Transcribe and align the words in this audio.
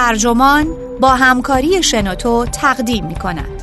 ترجمان 0.00 0.66
با 1.00 1.08
همکاری 1.08 1.82
شنوتو 1.82 2.46
تقدیم 2.46 3.06
می 3.06 3.14
کند. 3.14 3.59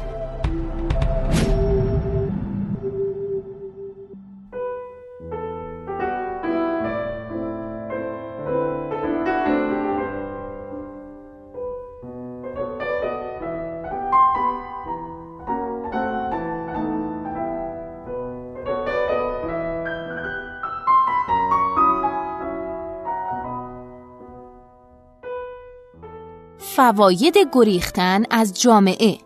فواید 26.88 27.38
گریختن 27.54 28.24
از 28.32 28.62
جامعه. 28.62 29.18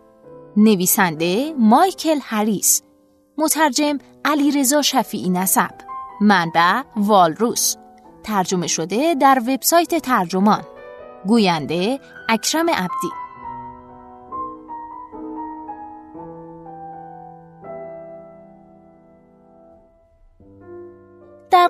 نویسنده 0.56 1.54
مایکل 1.58 2.18
هریس. 2.22 2.82
مترجم 3.38 3.98
علیرضا 4.24 4.82
شفیعی 4.82 5.30
نسب. 5.30 5.70
منبع 6.20 6.82
والروس. 6.96 7.76
ترجمه 8.24 8.66
شده 8.66 9.14
در 9.14 9.42
وبسایت 9.48 9.94
ترجمان. 9.94 10.62
گوینده 11.26 12.00
اکرم 12.28 12.70
عبدی. 12.70 13.21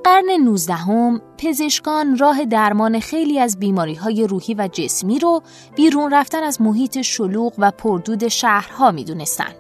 قرن 0.05 0.31
19 0.45 0.75
هم، 0.75 1.21
پزشکان 1.39 2.19
راه 2.19 2.45
درمان 2.45 3.01
خیلی 3.01 3.39
از 3.39 3.59
بیماری 3.59 3.95
های 3.95 4.27
روحی 4.27 4.55
و 4.55 4.69
جسمی 4.73 5.19
رو 5.19 5.43
بیرون 5.77 6.15
رفتن 6.15 6.43
از 6.43 6.61
محیط 6.61 7.01
شلوغ 7.01 7.53
و 7.59 7.71
پردود 7.71 8.29
شهرها 8.29 8.91
می 8.91 9.05
دونستن. 9.05 9.53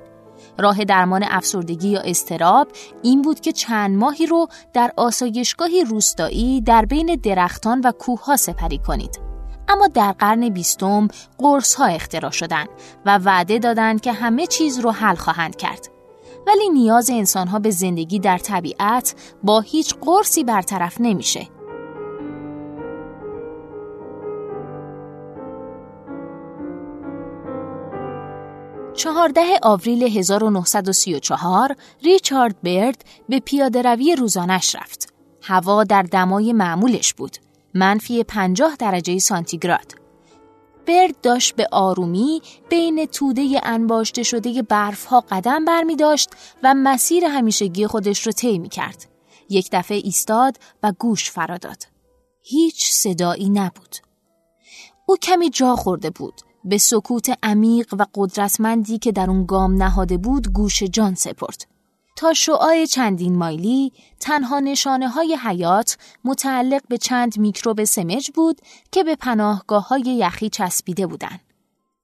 راه 0.58 0.84
درمان 0.84 1.24
افسردگی 1.24 1.88
یا 1.88 2.00
استراب 2.00 2.68
این 3.02 3.22
بود 3.22 3.40
که 3.40 3.52
چند 3.52 3.96
ماهی 3.96 4.26
رو 4.26 4.46
در 4.72 4.92
آسایشگاهی 4.96 5.84
روستایی 5.84 6.60
در 6.60 6.84
بین 6.84 7.20
درختان 7.22 7.80
و 7.80 7.92
کوه 7.92 8.24
ها 8.24 8.36
سپری 8.36 8.78
کنید. 8.78 9.20
اما 9.68 9.86
در 9.86 10.12
قرن 10.12 10.48
بیستم 10.48 11.08
قرص 11.38 11.74
ها 11.74 11.86
اختراع 11.86 12.30
شدند 12.30 12.68
و 13.06 13.18
وعده 13.18 13.58
دادند 13.58 14.00
که 14.00 14.12
همه 14.12 14.46
چیز 14.46 14.78
رو 14.78 14.90
حل 14.90 15.14
خواهند 15.14 15.56
کرد. 15.56 15.91
ولی 16.46 16.68
نیاز 16.68 17.10
انسانها 17.10 17.58
به 17.58 17.70
زندگی 17.70 18.18
در 18.18 18.38
طبیعت 18.38 19.14
با 19.42 19.60
هیچ 19.60 19.94
قرصی 20.00 20.44
برطرف 20.44 20.96
نمیشه. 21.00 21.48
چهارده 28.94 29.40
آوریل 29.62 30.02
1934 30.02 31.76
ریچارد 32.02 32.62
برد 32.62 33.04
به 33.28 33.40
پیاده 33.40 33.82
روی 33.82 34.16
روزانش 34.16 34.76
رفت. 34.76 35.12
هوا 35.42 35.84
در 35.84 36.02
دمای 36.02 36.52
معمولش 36.52 37.14
بود. 37.14 37.36
منفی 37.74 38.24
50 38.24 38.76
درجه 38.78 39.18
سانتیگراد. 39.18 40.01
برد 40.86 41.20
داشت 41.20 41.56
به 41.56 41.68
آرومی 41.72 42.42
بین 42.68 43.06
توده 43.06 43.60
انباشته 43.62 44.22
شده 44.22 44.62
برف 44.62 45.04
ها 45.04 45.20
قدم 45.20 45.64
بر 45.64 45.82
می 45.82 45.96
داشت 45.96 46.30
و 46.62 46.74
مسیر 46.76 47.24
همیشگی 47.24 47.86
خودش 47.86 48.26
رو 48.26 48.32
طی 48.32 48.58
می 48.58 48.68
کرد. 48.68 49.06
یک 49.48 49.68
دفعه 49.72 49.96
ایستاد 49.96 50.56
و 50.82 50.92
گوش 50.98 51.30
فرا 51.30 51.58
داد. 51.58 51.82
هیچ 52.42 52.92
صدایی 52.92 53.50
نبود. 53.50 53.96
او 55.06 55.16
کمی 55.16 55.50
جا 55.50 55.76
خورده 55.76 56.10
بود. 56.10 56.40
به 56.64 56.78
سکوت 56.78 57.38
عمیق 57.42 57.94
و 57.94 58.06
قدرتمندی 58.14 58.98
که 58.98 59.12
در 59.12 59.30
اون 59.30 59.46
گام 59.46 59.82
نهاده 59.82 60.16
بود 60.16 60.52
گوش 60.52 60.82
جان 60.82 61.14
سپرد. 61.14 61.71
تا 62.16 62.32
شعاع 62.32 62.84
چندین 62.84 63.36
مایلی 63.36 63.92
تنها 64.20 64.60
نشانه 64.60 65.08
های 65.08 65.38
حیات 65.44 65.96
متعلق 66.24 66.82
به 66.88 66.98
چند 66.98 67.38
میکروب 67.38 67.84
سمج 67.84 68.30
بود 68.30 68.60
که 68.92 69.04
به 69.04 69.16
پناهگاه 69.16 69.88
های 69.88 70.00
یخی 70.00 70.48
چسبیده 70.48 71.06
بودند. 71.06 71.40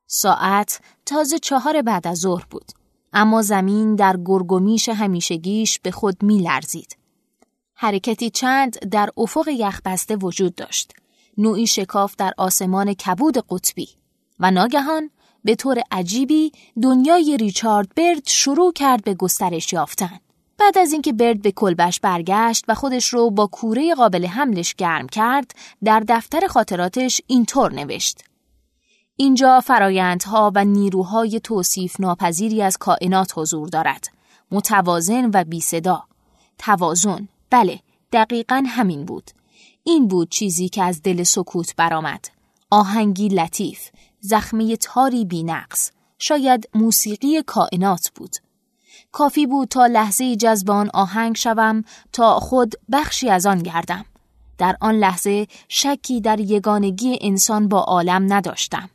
ساعت 0.06 0.80
تازه 1.06 1.38
چهار 1.38 1.82
بعد 1.82 2.06
از 2.06 2.18
ظهر 2.18 2.44
بود. 2.50 2.72
اما 3.12 3.42
زمین 3.42 3.96
در 3.96 4.16
گرگومیش 4.24 4.88
همیشگیش 4.88 5.78
به 5.78 5.90
خود 5.90 6.22
می 6.22 6.38
لرزید. 6.38 6.96
حرکتی 7.74 8.30
چند 8.30 8.78
در 8.78 9.10
افق 9.16 9.48
یخبسته 9.48 10.16
وجود 10.16 10.54
داشت. 10.54 10.92
نوعی 11.38 11.66
شکاف 11.66 12.16
در 12.16 12.32
آسمان 12.36 12.94
کبود 12.94 13.38
قطبی 13.50 13.88
و 14.40 14.50
ناگهان 14.50 15.10
به 15.44 15.54
طور 15.54 15.82
عجیبی 15.90 16.52
دنیای 16.82 17.36
ریچارد 17.36 17.94
برد 17.94 18.28
شروع 18.28 18.72
کرد 18.72 19.04
به 19.04 19.14
گسترش 19.14 19.72
یافتن. 19.72 20.20
بعد 20.58 20.78
از 20.78 20.92
اینکه 20.92 21.12
برد 21.12 21.42
به 21.42 21.52
کلبش 21.52 22.00
برگشت 22.00 22.64
و 22.68 22.74
خودش 22.74 23.08
رو 23.08 23.30
با 23.30 23.46
کوره 23.46 23.94
قابل 23.94 24.26
حملش 24.26 24.74
گرم 24.74 25.06
کرد، 25.06 25.54
در 25.84 26.02
دفتر 26.08 26.46
خاطراتش 26.46 27.20
اینطور 27.26 27.72
نوشت. 27.72 28.24
اینجا 29.16 29.60
فرایندها 29.60 30.52
و 30.54 30.64
نیروهای 30.64 31.40
توصیف 31.40 32.00
ناپذیری 32.00 32.62
از 32.62 32.76
کائنات 32.76 33.32
حضور 33.36 33.68
دارد. 33.68 34.08
متوازن 34.50 35.30
و 35.34 35.44
بی 35.44 35.60
صدا. 35.60 36.04
توازن. 36.58 37.28
بله، 37.50 37.80
دقیقا 38.12 38.64
همین 38.66 39.04
بود. 39.04 39.30
این 39.84 40.08
بود 40.08 40.28
چیزی 40.28 40.68
که 40.68 40.82
از 40.82 41.02
دل 41.02 41.22
سکوت 41.22 41.76
برآمد. 41.76 42.24
آهنگی 42.70 43.28
لطیف، 43.28 43.90
زخمه 44.20 44.76
تاری 44.76 45.24
بینقص. 45.24 45.90
شاید 46.18 46.68
موسیقی 46.74 47.42
کائنات 47.42 48.10
بود. 48.14 48.36
کافی 49.12 49.46
بود 49.46 49.68
تا 49.68 49.86
لحظه 49.86 50.36
جذبان 50.36 50.90
آهنگ 50.94 51.36
شوم 51.36 51.84
تا 52.12 52.40
خود 52.40 52.74
بخشی 52.92 53.30
از 53.30 53.46
آن 53.46 53.58
گردم. 53.58 54.04
در 54.58 54.76
آن 54.80 54.94
لحظه 54.94 55.46
شکی 55.68 56.20
در 56.20 56.40
یگانگی 56.40 57.18
انسان 57.20 57.68
با 57.68 57.80
عالم 57.80 58.32
نداشتم. 58.32 58.90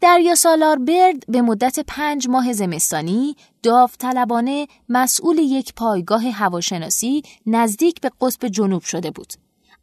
دریا 0.00 0.34
سالار 0.34 0.78
برد 0.78 1.26
به 1.28 1.42
مدت 1.42 1.80
پنج 1.86 2.28
ماه 2.28 2.52
زمستانی 2.52 3.36
داوطلبانه 3.62 4.68
مسئول 4.88 5.38
یک 5.38 5.74
پایگاه 5.74 6.30
هواشناسی 6.30 7.22
نزدیک 7.46 8.00
به 8.00 8.10
قطب 8.20 8.48
جنوب 8.48 8.82
شده 8.82 9.10
بود. 9.10 9.32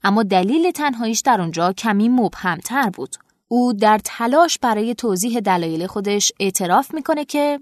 اما 0.04 0.24
دلیل 0.24 0.72
تنهاییش 0.72 1.20
در 1.20 1.42
آنجا 1.42 1.74
کمی 1.74 2.10
مبهمتر 2.10 2.90
بود. 2.90 3.16
او 3.52 3.74
در 3.74 4.00
تلاش 4.04 4.58
برای 4.58 4.96
توضیح 4.96 5.40
دلایل 5.40 5.88
خودش 5.88 6.32
اعتراف 6.40 6.94
می‌کنه 6.94 7.26
که 7.26 7.60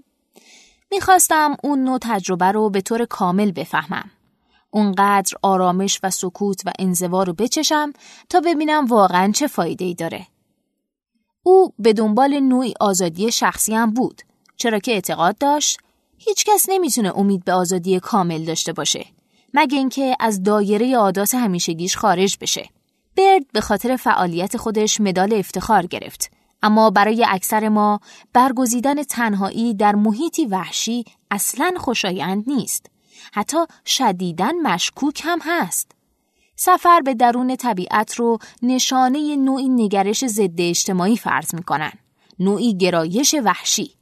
می‌خواستم 0.90 1.56
اون 1.64 1.84
نوع 1.84 1.98
تجربه 2.02 2.44
رو 2.44 2.70
به 2.70 2.80
طور 2.80 3.04
کامل 3.04 3.50
بفهمم. 3.50 4.10
اونقدر 4.70 5.34
آرامش 5.42 6.00
و 6.02 6.10
سکوت 6.10 6.62
و 6.66 6.72
انزوا 6.78 7.22
رو 7.22 7.32
بچشم 7.32 7.92
تا 8.28 8.40
ببینم 8.40 8.84
واقعا 8.86 9.32
چه 9.32 9.46
فایده 9.46 9.84
ای 9.84 9.94
داره. 9.94 10.26
او 11.42 11.72
به 11.78 11.92
دنبال 11.92 12.40
نوعی 12.40 12.74
آزادی 12.80 13.32
شخصی 13.32 13.74
هم 13.74 13.90
بود 13.94 14.22
چرا 14.56 14.78
که 14.78 14.92
اعتقاد 14.92 15.38
داشت 15.38 15.78
هیچکس 16.18 16.66
نمی‌تونه 16.68 17.18
امید 17.18 17.44
به 17.44 17.52
آزادی 17.52 18.00
کامل 18.00 18.44
داشته 18.44 18.72
باشه 18.72 19.06
مگه 19.54 19.78
اینکه 19.78 20.16
از 20.20 20.42
دایره 20.42 20.96
عادات 20.96 21.34
همیشگیش 21.34 21.96
خارج 21.96 22.36
بشه. 22.40 22.68
برد 23.18 23.52
به 23.52 23.60
خاطر 23.60 23.96
فعالیت 23.96 24.56
خودش 24.56 25.00
مدال 25.00 25.34
افتخار 25.34 25.86
گرفت. 25.86 26.30
اما 26.62 26.90
برای 26.90 27.26
اکثر 27.28 27.68
ما 27.68 28.00
برگزیدن 28.32 29.02
تنهایی 29.02 29.74
در 29.74 29.94
محیطی 29.94 30.46
وحشی 30.46 31.04
اصلا 31.30 31.74
خوشایند 31.76 32.44
نیست. 32.46 32.86
حتی 33.32 33.58
شدیدن 33.86 34.54
مشکوک 34.62 35.22
هم 35.24 35.38
هست. 35.42 35.92
سفر 36.56 37.00
به 37.00 37.14
درون 37.14 37.56
طبیعت 37.56 38.14
رو 38.14 38.38
نشانه 38.62 39.36
نوعی 39.36 39.68
نگرش 39.68 40.26
ضد 40.26 40.60
اجتماعی 40.60 41.16
فرض 41.16 41.54
می‌کنن. 41.54 41.92
نوعی 42.38 42.76
گرایش 42.76 43.34
وحشی. 43.44 43.97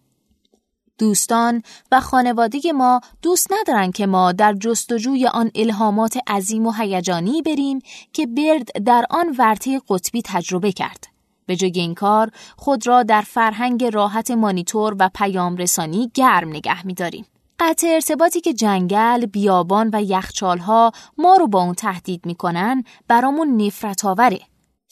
دوستان 0.99 1.63
و 1.93 2.01
خانواده 2.01 2.73
ما 2.73 3.01
دوست 3.23 3.53
ندارن 3.53 3.93
که 3.93 4.07
ما 4.07 4.33
در 4.33 4.53
جستجوی 4.53 5.27
آن 5.27 5.51
الهامات 5.55 6.19
عظیم 6.27 6.67
و 6.67 6.73
هیجانی 6.73 7.43
بریم 7.43 7.79
که 8.13 8.27
برد 8.27 8.85
در 8.85 9.07
آن 9.11 9.35
ورطه 9.39 9.81
قطبی 9.89 10.23
تجربه 10.25 10.73
کرد. 10.73 11.07
به 11.47 11.57
جای 11.57 11.73
این 11.75 11.95
کار 11.95 12.31
خود 12.57 12.87
را 12.87 13.03
در 13.03 13.21
فرهنگ 13.21 13.85
راحت 13.85 14.31
مانیتور 14.31 14.97
و 14.99 15.11
پیام 15.15 15.57
رسانی 15.57 16.11
گرم 16.15 16.49
نگه 16.49 16.87
می‌داریم. 16.87 17.27
قطع 17.61 17.87
ارتباطی 17.87 18.41
که 18.41 18.53
جنگل، 18.53 19.27
بیابان 19.27 19.91
و 19.93 20.03
یخچالها 20.03 20.93
ما 21.19 21.37
رو 21.37 21.49
با 21.49 21.63
اون 21.63 21.75
تهدید 21.75 22.27
می‌کنن 22.27 22.85
برامون 23.09 23.63
نفرت 23.63 24.05
آوره. 24.05 24.41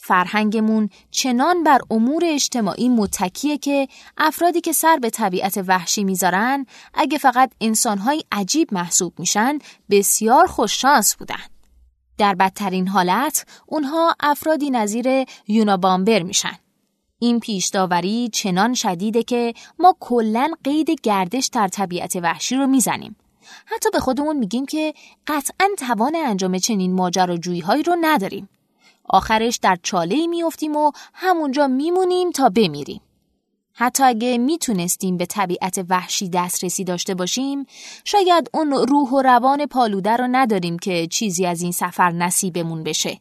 فرهنگمون 0.07 0.89
چنان 1.11 1.63
بر 1.63 1.79
امور 1.91 2.23
اجتماعی 2.25 2.89
متکیه 2.89 3.57
که 3.57 3.87
افرادی 4.17 4.61
که 4.61 4.71
سر 4.71 4.97
به 4.97 5.09
طبیعت 5.09 5.63
وحشی 5.67 6.03
می‌ذارن 6.03 6.65
اگه 6.93 7.17
فقط 7.17 7.51
انسانهای 7.61 8.23
عجیب 8.31 8.73
محسوب 8.73 9.19
میشن 9.19 9.59
بسیار 9.89 10.47
خوششانس 10.47 11.15
بودن. 11.15 11.43
در 12.17 12.35
بدترین 12.35 12.87
حالت 12.87 13.45
اونها 13.65 14.15
افرادی 14.19 14.69
نظیر 14.69 15.25
یونابامبر 15.47 16.23
میشن. 16.23 16.57
این 17.19 17.39
پیش 17.39 17.67
داوری 17.67 18.29
چنان 18.33 18.73
شدیده 18.73 19.23
که 19.23 19.53
ما 19.79 19.95
کلا 19.99 20.51
قید 20.63 21.01
گردش 21.03 21.49
در 21.53 21.67
طبیعت 21.67 22.15
وحشی 22.15 22.55
رو 22.55 22.67
می‌زنیم. 22.67 23.15
حتی 23.65 23.89
به 23.93 23.99
خودمون 23.99 24.37
میگیم 24.37 24.65
که 24.65 24.93
قطعا 25.27 25.67
توان 25.77 26.15
انجام 26.15 26.57
چنین 26.57 26.93
ماجراجویی 26.93 27.59
هایی 27.59 27.83
رو 27.83 27.95
نداریم. 28.01 28.49
آخرش 29.09 29.57
در 29.57 29.77
چاله 29.83 30.27
میافتیم 30.27 30.75
و 30.75 30.91
همونجا 31.13 31.67
میمونیم 31.67 32.31
تا 32.31 32.49
بمیریم. 32.49 33.01
حتی 33.73 34.03
اگه 34.03 34.37
می‌تونستیم 34.37 35.17
به 35.17 35.25
طبیعت 35.25 35.85
وحشی 35.89 36.29
دسترسی 36.29 36.83
داشته 36.83 37.15
باشیم 37.15 37.65
شاید 38.03 38.49
اون 38.53 38.71
روح 38.71 39.09
و 39.09 39.21
روان 39.21 39.65
پالوده 39.65 40.15
رو 40.15 40.27
نداریم 40.31 40.79
که 40.79 41.07
چیزی 41.07 41.45
از 41.45 41.61
این 41.61 41.71
سفر 41.71 42.11
نصیبمون 42.11 42.83
بشه. 42.83 43.19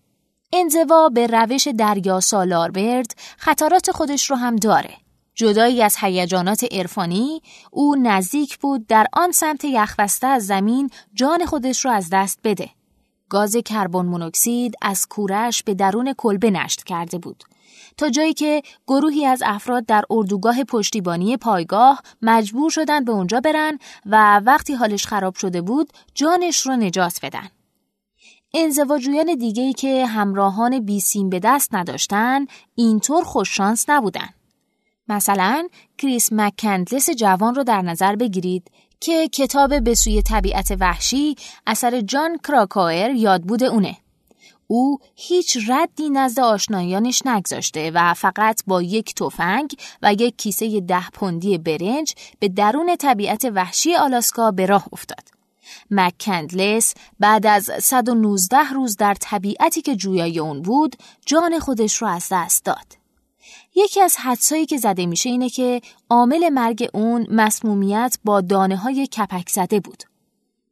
انزوا 0.53 1.09
به 1.09 1.27
روش 1.27 1.69
دریا 1.69 2.21
سالار 2.21 2.71
برد 2.71 3.15
خطرات 3.39 3.91
خودش 3.91 4.31
رو 4.31 4.37
هم 4.37 4.57
داره. 4.57 4.95
جدایی 5.35 5.83
از 5.83 5.97
هیجانات 6.01 6.65
عرفانی 6.73 7.43
او 7.71 7.95
نزدیک 7.95 8.59
بود 8.59 8.87
در 8.87 9.07
آن 9.13 9.33
سمت 9.33 9.65
یخبسته 9.65 10.27
از 10.27 10.47
زمین 10.47 10.91
جان 11.15 11.47
خودش 11.47 11.85
رو 11.85 11.91
از 11.91 12.09
دست 12.13 12.39
بده. 12.45 12.71
گاز 13.35 13.57
کربن 13.57 14.07
مونوکسید 14.07 14.75
از 14.83 15.07
کورش 15.07 15.63
به 15.63 15.75
درون 15.75 16.15
کلبه 16.19 16.51
نشت 16.51 16.85
کرده 16.85 17.19
بود. 17.19 17.45
تا 17.97 18.11
جایی 18.11 18.35
که 18.35 18.63
گروهی 18.87 19.27
از 19.27 19.43
افراد 19.47 19.87
در 19.87 20.05
اردوگاه 20.11 20.65
پشتیبانی 20.65 21.37
پایگاه 21.37 22.03
مجبور 22.23 22.71
شدن 22.71 23.05
به 23.05 23.13
اونجا 23.13 23.41
برن 23.41 23.79
و 24.07 24.41
وقتی 24.41 24.75
حالش 24.75 25.07
خراب 25.07 25.35
شده 25.35 25.63
بود 25.63 25.93
جانش 26.15 26.67
رو 26.67 26.77
نجات 26.77 27.19
بدن. 27.23 27.49
انزواجویان 28.55 29.35
دیگهی 29.35 29.73
که 29.73 30.07
همراهان 30.07 30.81
بیسیم 30.81 31.31
به 31.31 31.41
دست 31.41 31.75
نداشتن 31.75 32.47
اینطور 32.75 33.25
خوششانس 33.25 33.85
نبودن. 33.89 34.29
مثلا 35.09 35.69
کریس 35.99 36.29
مکندلس 36.33 37.11
جوان 37.11 37.55
رو 37.55 37.65
در 37.65 37.83
نظر 37.83 38.17
بگیرید 38.17 38.71
که 39.01 39.29
کتاب 39.29 39.81
به 39.81 39.95
سوی 39.95 40.23
طبیعت 40.23 40.77
وحشی 40.81 41.37
اثر 41.67 42.01
جان 42.01 42.39
کراکایر 42.39 43.11
یادبود 43.11 43.65
اونه. 43.65 43.97
او 44.67 44.99
هیچ 45.15 45.59
ردی 45.69 46.11
نزد 46.11 46.41
آشنایانش 46.41 47.23
نگذاشته 47.27 47.91
و 47.95 48.15
فقط 48.15 48.63
با 48.67 48.83
یک 48.83 49.15
تفنگ 49.15 49.75
و 50.03 50.13
یک 50.13 50.37
کیسه 50.37 50.81
ده 50.81 51.11
پوندی 51.11 51.59
برنج 51.59 52.15
به 52.39 52.49
درون 52.49 52.97
طبیعت 52.97 53.45
وحشی 53.55 53.95
آلاسکا 53.95 54.51
به 54.51 54.67
راه 54.67 54.87
افتاد. 54.93 55.35
مکندلس 55.91 56.95
بعد 57.21 57.47
از 57.47 57.71
119 57.81 58.57
روز 58.73 58.97
در 58.97 59.15
طبیعتی 59.15 59.83
که 59.83 59.97
جویای 59.97 60.39
اون 60.39 60.63
بود 60.63 60.97
جان 61.27 61.59
خودش 61.59 61.97
رو 61.97 62.09
از 62.09 62.29
دست 62.31 62.65
داد. 62.65 63.04
یکی 63.75 64.01
از 64.01 64.17
حدسایی 64.17 64.67
که 64.67 64.77
زده 64.77 65.07
میشه 65.07 65.31
اینه 65.31 65.49
که 65.49 65.81
عامل 66.11 66.49
مرگ 66.49 66.89
اون 66.95 67.27
مسمومیت 67.31 68.19
با 68.25 68.41
دانه 68.41 68.77
های 68.77 69.07
کپک 69.07 69.49
زده 69.49 69.81
بود. 69.81 70.03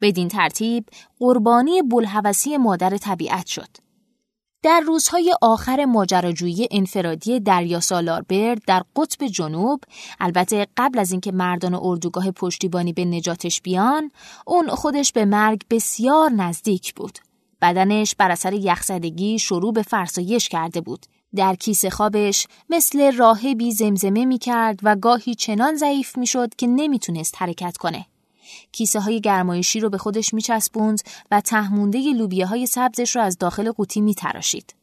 بدین 0.00 0.28
ترتیب 0.28 0.84
قربانی 1.18 1.82
بلحوثی 1.82 2.56
مادر 2.56 2.96
طبیعت 2.96 3.46
شد. 3.46 3.68
در 4.62 4.80
روزهای 4.80 5.34
آخر 5.42 5.84
ماجراجویی 5.84 6.68
انفرادی 6.70 7.40
دریا 7.40 7.80
برد 8.28 8.62
در 8.66 8.82
قطب 8.96 9.26
جنوب 9.26 9.84
البته 10.20 10.66
قبل 10.76 10.98
از 10.98 11.12
اینکه 11.12 11.32
مردان 11.32 11.74
اردوگاه 11.74 12.30
پشتیبانی 12.30 12.92
به 12.92 13.04
نجاتش 13.04 13.60
بیان 13.60 14.10
اون 14.46 14.68
خودش 14.68 15.12
به 15.12 15.24
مرگ 15.24 15.62
بسیار 15.70 16.30
نزدیک 16.30 16.94
بود 16.94 17.18
بدنش 17.62 18.14
بر 18.14 18.30
اثر 18.30 18.52
یخزدگی 18.52 19.38
شروع 19.38 19.72
به 19.72 19.82
فرسایش 19.82 20.48
کرده 20.48 20.80
بود 20.80 21.06
در 21.36 21.54
کیسه 21.54 21.90
خوابش 21.90 22.46
مثل 22.70 23.16
راهبی 23.16 23.72
زمزمه 23.72 24.24
می 24.24 24.38
کرد 24.38 24.80
و 24.82 24.96
گاهی 24.96 25.34
چنان 25.34 25.76
ضعیف 25.76 26.18
می 26.18 26.26
شد 26.26 26.54
که 26.54 26.66
نمی‌تونست 26.66 27.34
حرکت 27.38 27.76
کنه. 27.76 28.06
کیسه 28.72 29.00
های 29.00 29.20
گرمایشی 29.20 29.80
رو 29.80 29.90
به 29.90 29.98
خودش 29.98 30.34
میچسبوند 30.34 30.98
و 31.30 31.40
تهمونده 31.40 32.12
لوبیه 32.12 32.46
های 32.46 32.66
سبزش 32.66 33.16
رو 33.16 33.22
از 33.22 33.38
داخل 33.38 33.72
قوطی 33.72 34.00
میتراشید. 34.00 34.74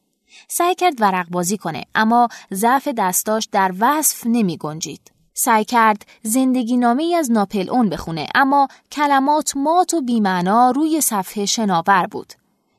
سعی 0.47 0.75
کرد 0.75 1.01
ورق 1.01 1.29
بازی 1.29 1.57
کنه 1.57 1.83
اما 1.95 2.27
ضعف 2.53 2.87
دستاش 2.97 3.47
در 3.51 3.73
وصف 3.79 4.23
نمی 4.25 4.57
گنجید. 4.57 5.11
سعی 5.33 5.65
کرد 5.65 6.05
زندگی 6.23 6.77
نامه 6.77 7.15
از 7.17 7.31
ناپل 7.31 7.69
اون 7.69 7.89
بخونه 7.89 8.27
اما 8.35 8.67
کلمات 8.91 9.57
مات 9.57 9.93
و 9.93 10.01
بیمعنا 10.01 10.71
روی 10.71 11.01
صفحه 11.01 11.45
شناور 11.45 12.07
بود. 12.07 12.33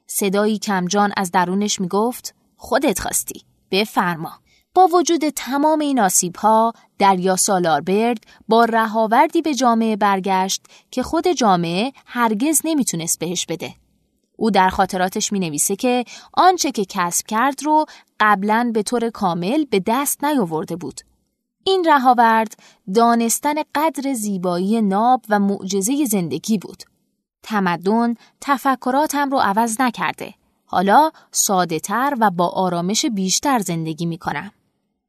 صدایی 0.06 0.58
کمجان 0.58 1.12
از 1.16 1.30
درونش 1.30 1.80
می‌گفت 1.80 2.34
خودت 2.56 3.00
خواستی 3.00 3.49
بفرما. 3.70 4.32
با 4.74 4.86
وجود 4.86 5.28
تمام 5.28 5.78
این 5.78 6.00
آسیب 6.00 6.36
ها 6.36 6.72
دریا 6.98 7.36
برد 7.86 8.24
با 8.48 8.64
رهاوردی 8.64 9.42
به 9.42 9.54
جامعه 9.54 9.96
برگشت 9.96 10.66
که 10.90 11.02
خود 11.02 11.28
جامعه 11.28 11.92
هرگز 12.06 12.60
نمی‌تونست 12.64 13.18
بهش 13.18 13.46
بده. 13.46 13.74
او 14.36 14.50
در 14.50 14.68
خاطراتش 14.68 15.32
می 15.32 15.38
نویسه 15.38 15.76
که 15.76 16.04
آنچه 16.34 16.70
که 16.70 16.84
کسب 16.88 17.26
کرد 17.26 17.62
رو 17.64 17.86
قبلا 18.20 18.70
به 18.74 18.82
طور 18.82 19.10
کامل 19.10 19.64
به 19.64 19.82
دست 19.86 20.24
نیاورده 20.24 20.76
بود. 20.76 21.00
این 21.64 21.84
رهاورد 21.84 22.54
دانستن 22.94 23.54
قدر 23.74 24.12
زیبایی 24.12 24.82
ناب 24.82 25.24
و 25.28 25.38
معجزه 25.38 26.04
زندگی 26.04 26.58
بود. 26.58 26.82
تمدن 27.42 28.14
تفکراتم 28.40 29.30
رو 29.30 29.38
عوض 29.38 29.80
نکرده. 29.80 30.34
حالا 30.72 31.10
ساده 31.32 31.80
تر 31.80 32.16
و 32.20 32.30
با 32.30 32.48
آرامش 32.48 33.06
بیشتر 33.06 33.58
زندگی 33.58 34.06
می 34.06 34.18
کنم. 34.18 34.52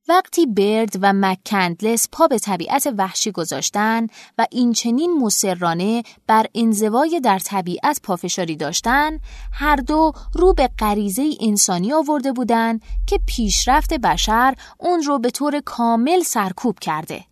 وقتی 0.10 0.46
برد 0.46 0.96
و 1.02 1.14
مکندلس 1.14 2.08
پا 2.12 2.28
به 2.28 2.40
طبیعت 2.40 2.94
وحشی 2.98 3.32
گذاشتن 3.32 4.08
و 4.38 4.48
این 4.52 4.74
چنین 4.74 5.14
مسررانه 5.14 6.04
بر 6.28 6.46
انزوای 6.56 7.20
در 7.20 7.40
طبیعت 7.40 8.00
پافشاری 8.04 8.56
داشتن 8.56 9.20
هر 9.54 9.76
دو 9.76 10.12
رو 10.34 10.54
به 10.54 10.70
غریزه 10.80 11.30
انسانی 11.42 11.94
آورده 11.94 12.32
بودند 12.32 12.82
که 13.08 13.20
پیشرفت 13.26 13.94
بشر 13.94 14.56
اون 14.78 15.02
رو 15.02 15.20
به 15.20 15.30
طور 15.30 15.60
کامل 15.60 16.20
سرکوب 16.20 16.80
کرده 16.80 17.26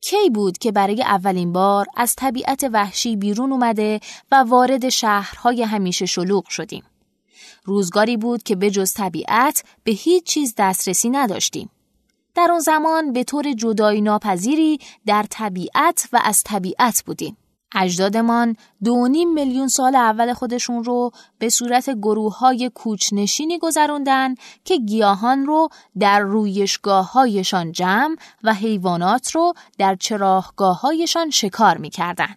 کی 0.00 0.30
بود 0.34 0.58
که 0.58 0.72
برای 0.72 1.02
اولین 1.02 1.52
بار 1.52 1.86
از 1.96 2.14
طبیعت 2.16 2.66
وحشی 2.72 3.16
بیرون 3.16 3.52
اومده 3.52 4.00
و 4.32 4.44
وارد 4.48 4.88
شهرهای 4.88 5.62
همیشه 5.62 6.06
شلوغ 6.06 6.48
شدیم 6.48 6.82
روزگاری 7.64 8.16
بود 8.16 8.42
که 8.42 8.56
به 8.56 8.70
جز 8.70 8.92
طبیعت 8.92 9.64
به 9.84 9.92
هیچ 9.92 10.24
چیز 10.24 10.54
دسترسی 10.58 11.10
نداشتیم 11.10 11.70
در 12.34 12.48
اون 12.50 12.60
زمان 12.60 13.12
به 13.12 13.24
طور 13.24 13.52
جدایی 13.52 14.00
ناپذیری 14.00 14.78
در 15.06 15.24
طبیعت 15.30 16.08
و 16.12 16.20
از 16.24 16.42
طبیعت 16.42 17.02
بودیم. 17.06 17.36
اجدادمان 17.74 18.56
دو 18.84 19.08
نیم 19.08 19.32
میلیون 19.32 19.68
سال 19.68 19.96
اول 19.96 20.32
خودشون 20.32 20.84
رو 20.84 21.10
به 21.38 21.48
صورت 21.48 21.90
گروه 21.90 22.38
های 22.38 22.70
کوچنشینی 22.74 23.58
گذروندن 23.58 24.34
که 24.64 24.76
گیاهان 24.76 25.46
رو 25.46 25.68
در 25.98 26.20
رویشگاه 26.20 27.12
هایشان 27.12 27.72
جمع 27.72 28.16
و 28.44 28.54
حیوانات 28.54 29.30
رو 29.30 29.52
در 29.78 29.96
چراهگاه 29.96 30.80
هایشان 30.80 31.30
شکار 31.30 31.78
می 31.78 31.90
کردن. 31.90 32.34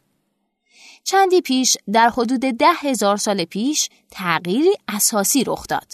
چندی 1.04 1.42
پیش 1.42 1.78
در 1.94 2.10
حدود 2.10 2.40
ده 2.40 2.74
هزار 2.82 3.18
سال 3.18 3.46
پیش 3.46 3.90
تغییری 4.12 4.74
اساسی 4.88 5.44
رخ 5.44 5.68
داد. 5.68 5.94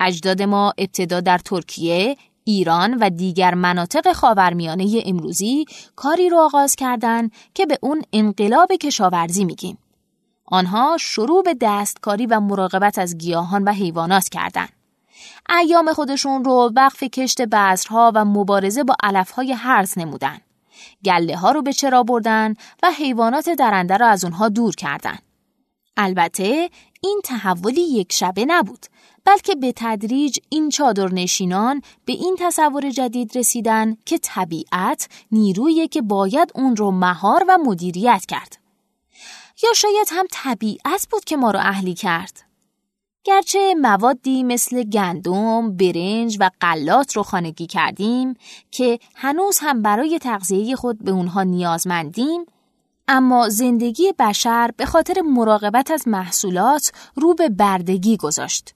اجداد 0.00 0.42
ما 0.42 0.72
ابتدا 0.78 1.20
در 1.20 1.38
ترکیه، 1.38 2.16
ایران 2.44 2.94
و 2.94 3.10
دیگر 3.10 3.54
مناطق 3.54 4.12
خاورمیانه 4.12 5.02
امروزی 5.06 5.64
کاری 5.96 6.28
رو 6.28 6.38
آغاز 6.38 6.76
کردند 6.76 7.32
که 7.54 7.66
به 7.66 7.78
اون 7.82 8.02
انقلاب 8.12 8.72
کشاورزی 8.72 9.44
میگیم. 9.44 9.78
آنها 10.44 10.96
شروع 11.00 11.42
به 11.42 11.56
دستکاری 11.60 12.26
و 12.26 12.40
مراقبت 12.40 12.98
از 12.98 13.18
گیاهان 13.18 13.64
و 13.64 13.72
حیوانات 13.72 14.28
کردند. 14.28 14.72
ایام 15.58 15.92
خودشون 15.92 16.44
رو 16.44 16.72
وقف 16.76 17.02
کشت 17.02 17.42
بذرها 17.42 18.12
و 18.14 18.24
مبارزه 18.24 18.84
با 18.84 18.96
علفهای 19.02 19.52
هرز 19.52 19.98
نمودن. 19.98 20.38
گله 21.04 21.36
ها 21.36 21.52
رو 21.52 21.62
به 21.62 21.72
چرا 21.72 22.02
بردن 22.02 22.54
و 22.82 22.90
حیوانات 22.90 23.48
درنده 23.50 23.96
را 23.96 24.08
از 24.08 24.24
اونها 24.24 24.48
دور 24.48 24.74
کردند. 24.74 25.22
البته 25.96 26.70
این 27.00 27.20
تحولی 27.24 27.80
یک 27.80 28.12
شبه 28.12 28.44
نبود 28.44 28.86
بلکه 29.24 29.54
به 29.54 29.72
تدریج 29.76 30.38
این 30.48 30.68
چادرنشینان 30.68 31.82
به 32.04 32.12
این 32.12 32.36
تصور 32.38 32.90
جدید 32.90 33.38
رسیدن 33.38 33.96
که 34.04 34.18
طبیعت 34.18 35.08
نیرویی 35.32 35.88
که 35.88 36.02
باید 36.02 36.52
اون 36.54 36.76
رو 36.76 36.90
مهار 36.90 37.44
و 37.48 37.58
مدیریت 37.58 38.26
کرد. 38.26 38.58
یا 39.62 39.72
شاید 39.76 40.08
هم 40.10 40.26
طبیعت 40.30 41.08
بود 41.10 41.24
که 41.24 41.36
ما 41.36 41.50
رو 41.50 41.58
اهلی 41.58 41.94
کرد. 41.94 42.47
گرچه 43.24 43.74
موادی 43.74 44.42
مثل 44.42 44.82
گندم، 44.82 45.76
برنج 45.76 46.36
و 46.40 46.50
قلات 46.60 47.16
رو 47.16 47.22
خانگی 47.22 47.66
کردیم 47.66 48.34
که 48.70 48.98
هنوز 49.14 49.58
هم 49.60 49.82
برای 49.82 50.18
تغذیه 50.18 50.76
خود 50.76 51.04
به 51.04 51.10
اونها 51.10 51.42
نیازمندیم، 51.42 52.44
اما 53.08 53.48
زندگی 53.48 54.14
بشر 54.18 54.70
به 54.76 54.86
خاطر 54.86 55.20
مراقبت 55.20 55.90
از 55.90 56.08
محصولات 56.08 56.92
رو 57.14 57.34
به 57.34 57.48
بردگی 57.48 58.16
گذاشت. 58.16 58.74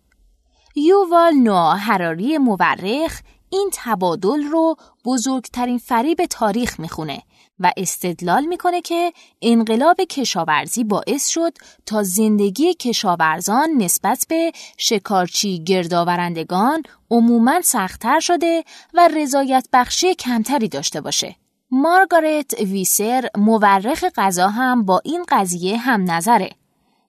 یووال 0.77 1.35
نوآ 1.35 1.75
حراری 1.75 2.39
مورخ 2.39 3.21
این 3.51 3.71
تبادل 3.73 4.43
رو 4.43 4.77
بزرگترین 5.05 5.79
فریب 5.79 6.25
تاریخ 6.25 6.81
می‌خونه 6.81 7.23
و 7.59 7.73
استدلال 7.77 8.45
می‌کنه 8.45 8.81
که 8.81 9.13
انقلاب 9.43 10.01
کشاورزی 10.01 10.85
باعث 10.85 11.29
شد 11.29 11.53
تا 11.87 12.03
زندگی 12.03 12.75
کشاورزان 12.75 13.71
نسبت 13.71 14.27
به 14.29 14.53
شکارچی 14.77 15.65
گردآورندگان 15.65 16.83
عموما 17.11 17.61
سختتر 17.61 18.21
شده 18.21 18.65
و 18.95 19.09
رضایت 19.17 19.69
بخشی 19.73 20.15
کمتری 20.15 20.69
داشته 20.69 21.01
باشه. 21.01 21.37
مارگارت 21.71 22.61
ویسر 22.61 23.29
مورخ 23.37 24.05
غذا 24.17 24.49
هم 24.49 24.85
با 24.85 25.01
این 25.05 25.25
قضیه 25.29 25.77
هم 25.77 26.11
نظره 26.11 26.51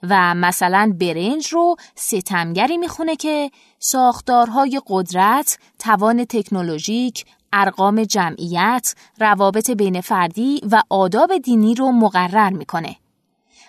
و 0.09 0.35
مثلا 0.35 0.93
برنج 0.99 1.47
رو 1.47 1.75
ستمگری 1.95 2.77
می‌خونه 2.77 3.15
که 3.15 3.51
ساختارهای 3.79 4.81
قدرت، 4.87 5.57
توان 5.79 6.25
تکنولوژیک، 6.25 7.25
ارقام 7.53 8.03
جمعیت، 8.03 8.95
روابط 9.19 9.71
بین 9.71 10.01
فردی 10.01 10.61
و 10.71 10.83
آداب 10.89 11.37
دینی 11.37 11.75
رو 11.75 11.91
مقرر 11.91 12.49
می‌کنه. 12.49 12.95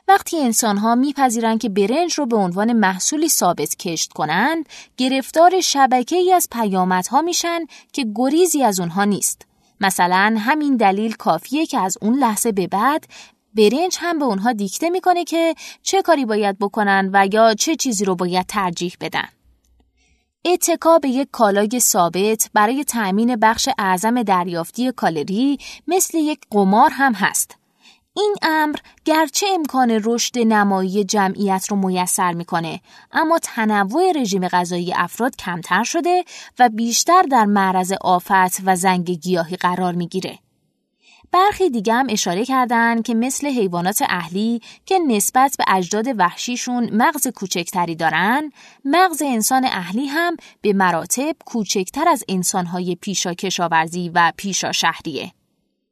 وقتی 0.09 0.41
انسان 0.41 0.77
ها 0.77 0.95
میپذیرند 0.95 1.61
که 1.61 1.69
برنج 1.69 2.15
رو 2.15 2.27
به 2.27 2.37
عنوان 2.37 2.73
محصولی 2.73 3.29
ثابت 3.29 3.77
کشت 3.77 4.13
کنند، 4.13 4.69
گرفتار 4.97 5.61
شبکه 5.61 6.17
ای 6.17 6.33
از 6.33 6.49
پیامدها 6.53 7.23
میشن 7.23 7.61
که 7.93 8.07
گریزی 8.15 8.63
از 8.63 8.81
اونها 8.81 9.05
نیست. 9.05 9.47
مثلا 9.81 10.37
همین 10.39 10.77
دلیل 10.77 11.13
کافیه 11.13 11.67
که 11.67 11.79
از 11.79 11.99
اون 12.03 12.19
لحظه 12.19 12.53
به 12.53 12.67
بعد 12.67 13.07
برنج 13.55 13.97
هم 14.01 14.19
به 14.19 14.25
اونها 14.25 14.53
دیکته 14.53 14.91
می‌کنه 14.91 15.25
که 15.25 15.55
چه 15.83 16.03
کاری 16.03 16.25
باید 16.25 16.59
بکنن 16.59 17.11
و 17.13 17.29
یا 17.33 17.55
چه 17.55 17.77
چیزی 17.77 18.05
رو 18.05 18.15
باید 18.15 18.47
ترجیح 18.47 18.97
بدن. 19.01 19.29
اتکا 20.47 20.99
به 20.99 21.09
یک 21.09 21.29
کالای 21.33 21.81
ثابت 21.81 22.51
برای 22.55 22.85
تأمین 22.85 23.37
بخش 23.37 23.69
اعظم 23.79 24.23
دریافتی 24.23 24.93
کالری 24.93 25.59
مثل 25.87 26.19
یک 26.19 26.41
قمار 26.51 26.91
هم 26.93 27.13
هست. 27.13 27.57
این 28.17 28.35
امر 28.43 28.77
گرچه 29.05 29.47
امکان 29.55 30.01
رشد 30.05 30.39
نمایی 30.39 31.05
جمعیت 31.05 31.67
رو 31.71 31.77
میسر 31.77 32.33
می‌کنه 32.33 32.81
اما 33.13 33.39
تنوع 33.43 34.13
رژیم 34.17 34.49
غذایی 34.49 34.95
افراد 34.95 35.37
کمتر 35.37 35.85
شده 35.85 36.25
و 36.59 36.69
بیشتر 36.69 37.23
در 37.23 37.45
معرض 37.45 37.93
آفت 38.01 38.61
و 38.65 38.77
زنگ 38.77 39.11
گیاهی 39.11 39.57
قرار 39.57 39.93
می‌گیره. 39.93 40.39
برخی 41.35 41.71
دیگه 41.71 41.95
هم 41.95 42.07
اشاره 42.11 42.45
کردن 42.45 43.03
که 43.03 43.15
مثل 43.15 43.47
حیوانات 43.47 44.03
اهلی 44.09 44.61
که 44.87 44.99
نسبت 44.99 45.55
به 45.59 45.65
اجداد 45.69 46.07
وحشیشون 46.19 46.91
مغز 46.93 47.29
کوچکتری 47.29 47.95
دارن، 47.95 48.53
مغز 48.85 49.23
انسان 49.23 49.65
اهلی 49.65 50.07
هم 50.07 50.37
به 50.61 50.73
مراتب 50.73 51.37
کوچکتر 51.47 52.09
از 52.09 52.25
انسانهای 52.29 52.97
پیشا 53.01 53.35
کشاورزی 53.35 54.11
و 54.15 54.33
پیشا 54.37 54.73
شهریه. 54.73 55.33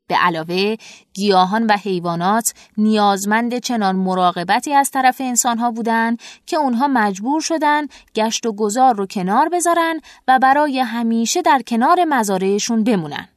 به 0.07 0.15
علاوه 0.15 0.77
گیاهان 1.15 1.67
و 1.67 1.77
حیوانات 1.77 2.55
نیازمند 2.79 3.59
چنان 3.59 3.97
مراقبتی 3.97 4.75
از 4.75 4.91
طرف 4.91 5.21
انسانها 5.21 5.71
بودند 5.71 6.21
که 6.47 6.57
اونها 6.57 6.89
مجبور 6.89 7.41
شدن 7.41 7.87
گشت 8.15 8.47
و 8.47 8.53
گذار 8.53 8.95
رو 8.95 9.07
کنار 9.07 9.49
بذارن 9.49 10.01
و 10.29 10.39
برای 10.39 10.79
همیشه 10.79 11.43
در 11.43 11.63
کنار 11.67 12.05
مزارعشون 12.05 12.85
بمونن. 12.85 13.32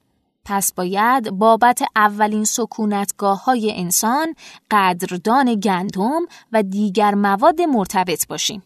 پس 0.46 0.74
باید 0.74 1.30
بابت 1.30 1.84
اولین 1.96 2.44
سکونتگاه 2.44 3.44
های 3.44 3.74
انسان 3.76 4.36
قدردان 4.72 5.56
گندم 5.56 6.22
و 6.52 6.64
دیگر 6.64 7.16
مواد 7.16 7.62
مرتبط 7.62 8.28
باشیم. 8.28 8.64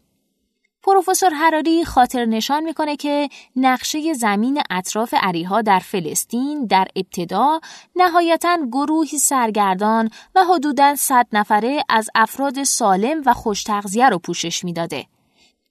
پروفسور 0.83 1.29
حراری 1.29 1.85
خاطر 1.85 2.25
نشان 2.25 2.63
می‌کنه 2.63 2.95
که 2.95 3.29
نقشه 3.55 4.13
زمین 4.13 4.61
اطراف 4.69 5.13
عریها 5.17 5.61
در 5.61 5.79
فلسطین 5.79 6.65
در 6.65 6.87
ابتدا 6.95 7.59
نهایتا 7.95 8.57
گروهی 8.71 9.17
سرگردان 9.17 10.09
و 10.35 10.43
حدوداً 10.43 10.95
100 10.95 11.27
نفره 11.33 11.83
از 11.89 12.09
افراد 12.15 12.63
سالم 12.63 13.21
و 13.25 13.33
خوش 13.33 13.63
تغذیه 13.63 14.09
رو 14.09 14.19
پوشش 14.19 14.63
می‌داده. 14.63 15.05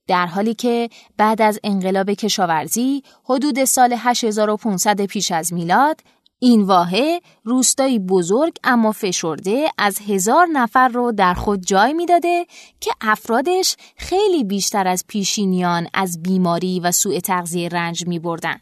در 0.08 0.26
حالی 0.26 0.54
که 0.54 0.90
بعد 1.16 1.42
از 1.42 1.60
انقلاب 1.64 2.10
کشاورزی 2.10 3.02
حدود 3.24 3.64
سال 3.64 3.94
8500 3.98 5.06
پیش 5.06 5.32
از 5.32 5.52
میلاد 5.52 6.00
این 6.38 6.62
واحه 6.62 7.20
روستایی 7.44 7.98
بزرگ 7.98 8.56
اما 8.64 8.92
فشرده 8.92 9.70
از 9.78 9.98
هزار 10.08 10.46
نفر 10.46 10.88
رو 10.88 11.12
در 11.12 11.34
خود 11.34 11.66
جای 11.66 11.92
می‌داده 11.92 12.46
که 12.80 12.90
افرادش 13.00 13.76
خیلی 13.96 14.44
بیشتر 14.44 14.88
از 14.88 15.04
پیشینیان 15.08 15.86
از 15.94 16.22
بیماری 16.22 16.80
و 16.80 16.92
سوء 16.92 17.20
تغذیه 17.20 17.68
رنج 17.68 18.06
می 18.06 18.18
بردن. 18.18 18.60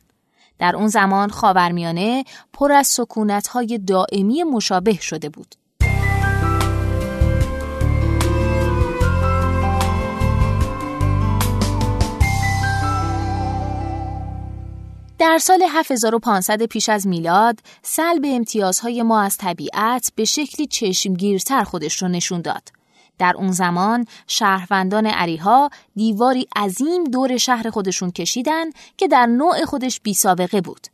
در 0.59 0.77
اون 0.77 0.89
زمان 0.89 1.29
خاورمیانه 1.29 2.25
پر 2.53 2.73
از 2.73 2.87
سکونت 2.87 3.49
دائمی 3.87 4.43
مشابه 4.43 5.01
شده 5.01 5.29
بود. 5.29 5.55
در 15.19 15.39
سال 15.39 15.63
7500 15.63 16.63
پیش 16.63 16.89
از 16.89 17.07
میلاد 17.07 17.59
سلب 17.83 18.25
امتیازهای 18.27 19.03
ما 19.03 19.21
از 19.21 19.37
طبیعت 19.37 20.13
به 20.15 20.25
شکلی 20.25 20.67
چشمگیرتر 20.67 21.65
خودش 21.65 22.03
رو 22.03 22.09
نشون 22.09 22.41
داد. 22.41 22.69
در 23.19 23.35
اون 23.37 23.53
زمان 23.53 24.07
شهروندان 24.27 25.07
عریها 25.07 25.71
دیواری 25.95 26.47
عظیم 26.57 27.05
دور 27.05 27.37
شهر 27.37 27.71
خودشون 27.71 28.11
کشیدن 28.11 28.65
که 28.97 29.09
در 29.09 29.27
نوع 29.27 29.65
خودش 29.65 30.01
بی 30.01 30.15
سابقه 30.15 30.61
بود. 30.61 30.87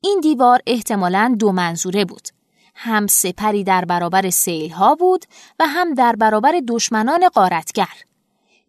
این 0.00 0.20
دیوار 0.22 0.60
احتمالاً 0.66 1.36
دو 1.38 1.52
منظوره 1.52 2.04
بود. 2.04 2.28
هم 2.74 3.06
سپری 3.06 3.64
در 3.64 3.84
برابر 3.84 4.30
سیل 4.30 4.70
ها 4.70 4.94
بود 4.94 5.24
و 5.58 5.66
هم 5.66 5.94
در 5.94 6.16
برابر 6.16 6.60
دشمنان 6.68 7.28
قارتگر. 7.28 8.07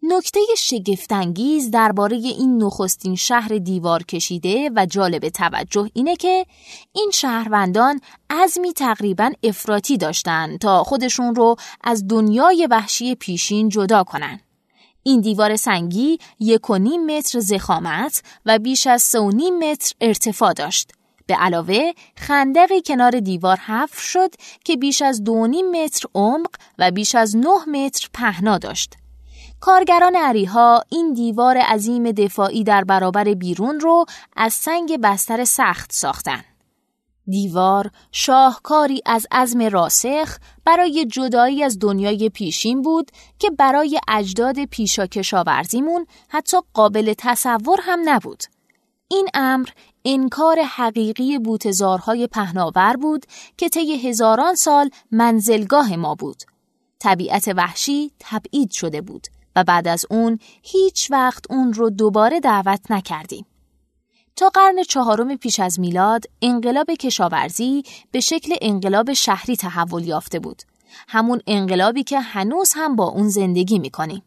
نکته 0.02 0.40
شگفتانگیز 0.58 1.70
درباره 1.70 2.16
این 2.16 2.62
نخستین 2.62 3.14
شهر 3.14 3.48
دیوار 3.48 4.02
کشیده 4.02 4.70
و 4.76 4.86
جالب 4.86 5.28
توجه 5.28 5.90
اینه 5.94 6.16
که 6.16 6.46
این 6.92 7.10
شهروندان 7.14 8.00
عزمی 8.30 8.72
تقریبا 8.72 9.30
افراطی 9.42 9.96
داشتند 9.96 10.58
تا 10.58 10.84
خودشون 10.84 11.34
رو 11.34 11.56
از 11.84 12.08
دنیای 12.08 12.68
وحشی 12.70 13.14
پیشین 13.14 13.68
جدا 13.68 14.04
کنن. 14.04 14.40
این 15.02 15.20
دیوار 15.20 15.56
سنگی 15.56 16.18
یک 16.40 16.70
و 16.70 16.78
نیم 16.78 17.16
متر 17.16 17.40
زخامت 17.40 18.22
و 18.46 18.58
بیش 18.58 18.86
از 18.86 19.02
سه 19.02 19.20
و 19.20 19.30
نیم 19.30 19.58
متر 19.58 19.94
ارتفاع 20.00 20.52
داشت. 20.52 20.92
به 21.26 21.34
علاوه 21.34 21.92
خندقی 22.16 22.82
کنار 22.82 23.20
دیوار 23.20 23.56
حفر 23.56 24.00
شد 24.00 24.34
که 24.64 24.76
بیش 24.76 25.02
از 25.02 25.24
دو 25.24 25.46
نیم 25.46 25.70
متر 25.70 26.08
عمق 26.14 26.50
و 26.78 26.90
بیش 26.90 27.14
از 27.14 27.36
نه 27.36 27.64
متر 27.68 28.08
پهنا 28.12 28.58
داشت. 28.58 28.99
کارگران 29.60 30.16
عریها 30.16 30.84
این 30.88 31.12
دیوار 31.12 31.56
عظیم 31.56 32.12
دفاعی 32.12 32.64
در 32.64 32.84
برابر 32.84 33.24
بیرون 33.34 33.80
رو 33.80 34.04
از 34.36 34.52
سنگ 34.52 35.00
بستر 35.02 35.44
سخت 35.44 35.92
ساختن. 35.92 36.44
دیوار 37.26 37.90
شاهکاری 38.12 39.02
از 39.06 39.26
عزم 39.32 39.62
راسخ 39.62 40.36
برای 40.64 41.06
جدایی 41.06 41.64
از 41.64 41.78
دنیای 41.78 42.28
پیشین 42.28 42.82
بود 42.82 43.10
که 43.38 43.50
برای 43.50 44.00
اجداد 44.08 44.64
پیشا 44.64 45.06
کشاورزیمون 45.06 46.06
حتی 46.28 46.56
قابل 46.74 47.14
تصور 47.18 47.78
هم 47.82 48.00
نبود. 48.04 48.42
این 49.08 49.28
امر 49.34 49.68
انکار 50.04 50.62
حقیقی 50.62 51.38
بوتزارهای 51.38 52.26
پهناور 52.26 52.96
بود 52.96 53.26
که 53.56 53.68
طی 53.68 54.08
هزاران 54.08 54.54
سال 54.54 54.90
منزلگاه 55.10 55.96
ما 55.96 56.14
بود. 56.14 56.42
طبیعت 56.98 57.48
وحشی 57.56 58.12
تبعید 58.20 58.70
شده 58.70 59.00
بود 59.00 59.26
و 59.56 59.64
بعد 59.64 59.88
از 59.88 60.06
اون 60.10 60.38
هیچ 60.62 61.10
وقت 61.10 61.44
اون 61.50 61.72
رو 61.72 61.90
دوباره 61.90 62.40
دعوت 62.40 62.90
نکردیم. 62.90 63.46
تا 64.36 64.48
قرن 64.48 64.82
چهارم 64.82 65.36
پیش 65.36 65.60
از 65.60 65.80
میلاد 65.80 66.24
انقلاب 66.42 66.90
کشاورزی 66.90 67.82
به 68.10 68.20
شکل 68.20 68.54
انقلاب 68.60 69.12
شهری 69.12 69.56
تحول 69.56 70.06
یافته 70.06 70.38
بود. 70.38 70.62
همون 71.08 71.40
انقلابی 71.46 72.02
که 72.02 72.20
هنوز 72.20 72.72
هم 72.76 72.96
با 72.96 73.04
اون 73.04 73.28
زندگی 73.28 73.78
می‌کنیم. 73.78 74.22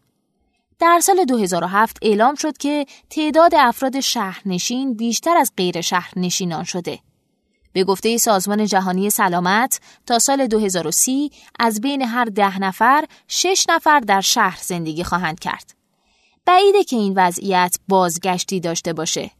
در 0.79 0.99
سال 1.03 1.25
2007 1.25 1.97
اعلام 2.01 2.35
شد 2.35 2.57
که 2.57 2.85
تعداد 3.09 3.55
افراد 3.55 3.99
شهرنشین 3.99 4.93
بیشتر 4.93 5.37
از 5.37 5.51
غیر 5.57 5.81
شهرنشینان 5.81 6.63
شده. 6.63 6.99
به 7.73 7.83
گفته 7.83 8.17
سازمان 8.17 8.65
جهانی 8.65 9.09
سلامت 9.09 9.79
تا 10.05 10.19
سال 10.19 10.47
2030 10.47 11.31
از 11.59 11.81
بین 11.81 12.01
هر 12.01 12.25
ده 12.25 12.59
نفر 12.59 13.05
شش 13.27 13.65
نفر 13.69 13.99
در 13.99 14.21
شهر 14.21 14.59
زندگی 14.61 15.03
خواهند 15.03 15.39
کرد. 15.39 15.73
بعیده 16.45 16.83
که 16.83 16.95
این 16.95 17.13
وضعیت 17.15 17.77
بازگشتی 17.87 18.59
داشته 18.59 18.93
باشه. 18.93 19.31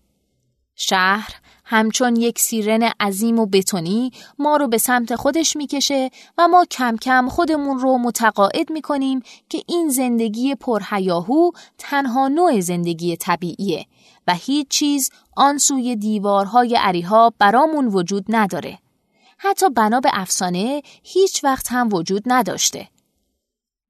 شهر 0.75 1.29
همچون 1.65 2.15
یک 2.15 2.39
سیرن 2.39 2.83
عظیم 2.99 3.39
و 3.39 3.45
بتونی 3.45 4.11
ما 4.39 4.57
رو 4.57 4.67
به 4.67 4.77
سمت 4.77 5.15
خودش 5.15 5.55
می‌کشه 5.55 6.09
و 6.37 6.47
ما 6.47 6.65
کم 6.71 6.97
کم 6.97 7.29
خودمون 7.29 7.79
رو 7.79 7.97
متقاعد 7.97 8.71
می‌کنیم 8.71 9.21
که 9.49 9.63
این 9.67 9.89
زندگی 9.89 10.55
پرهیاهو 10.55 11.51
تنها 11.77 12.27
نوع 12.27 12.59
زندگی 12.59 13.17
طبیعیه 13.17 13.85
و 14.27 14.33
هیچ 14.33 14.67
چیز 14.67 15.09
آن 15.35 15.57
سوی 15.57 15.95
دیوارهای 15.95 16.75
عریها 16.75 17.33
برامون 17.39 17.87
وجود 17.87 18.25
نداره. 18.29 18.79
حتی 19.37 19.69
بنا 19.69 19.99
به 19.99 20.09
افسانه 20.13 20.81
هیچ 21.03 21.43
وقت 21.43 21.67
هم 21.71 21.89
وجود 21.93 22.23
نداشته. 22.25 22.87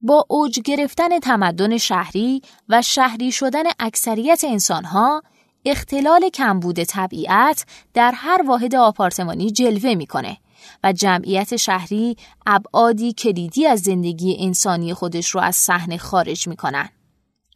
با 0.02 0.26
اوج 0.30 0.60
گرفتن 0.60 1.20
تمدن 1.20 1.78
شهری 1.78 2.42
و 2.70 2.82
شهری 2.82 3.32
شدن 3.32 3.64
اکثریت 3.80 4.44
انسانها 4.44 5.24
اختلال 5.66 6.30
کمبود 6.30 6.84
طبیعت 6.84 7.66
در 7.94 8.12
هر 8.16 8.42
واحد 8.48 8.76
آپارتمانی 8.76 9.52
جلوه 9.52 9.96
می‌کنه 9.96 10.38
و 10.84 10.94
جمعیت 10.94 11.56
شهری 11.56 12.18
ابعادی 12.46 13.14
کلیدی 13.14 13.68
از 13.68 13.80
زندگی 13.80 14.38
انسانی 14.40 14.94
خودش 14.94 15.30
رو 15.30 15.42
از 15.42 15.56
صحنه 15.56 15.98
خارج 15.98 16.48
می‌کنن. 16.48 16.90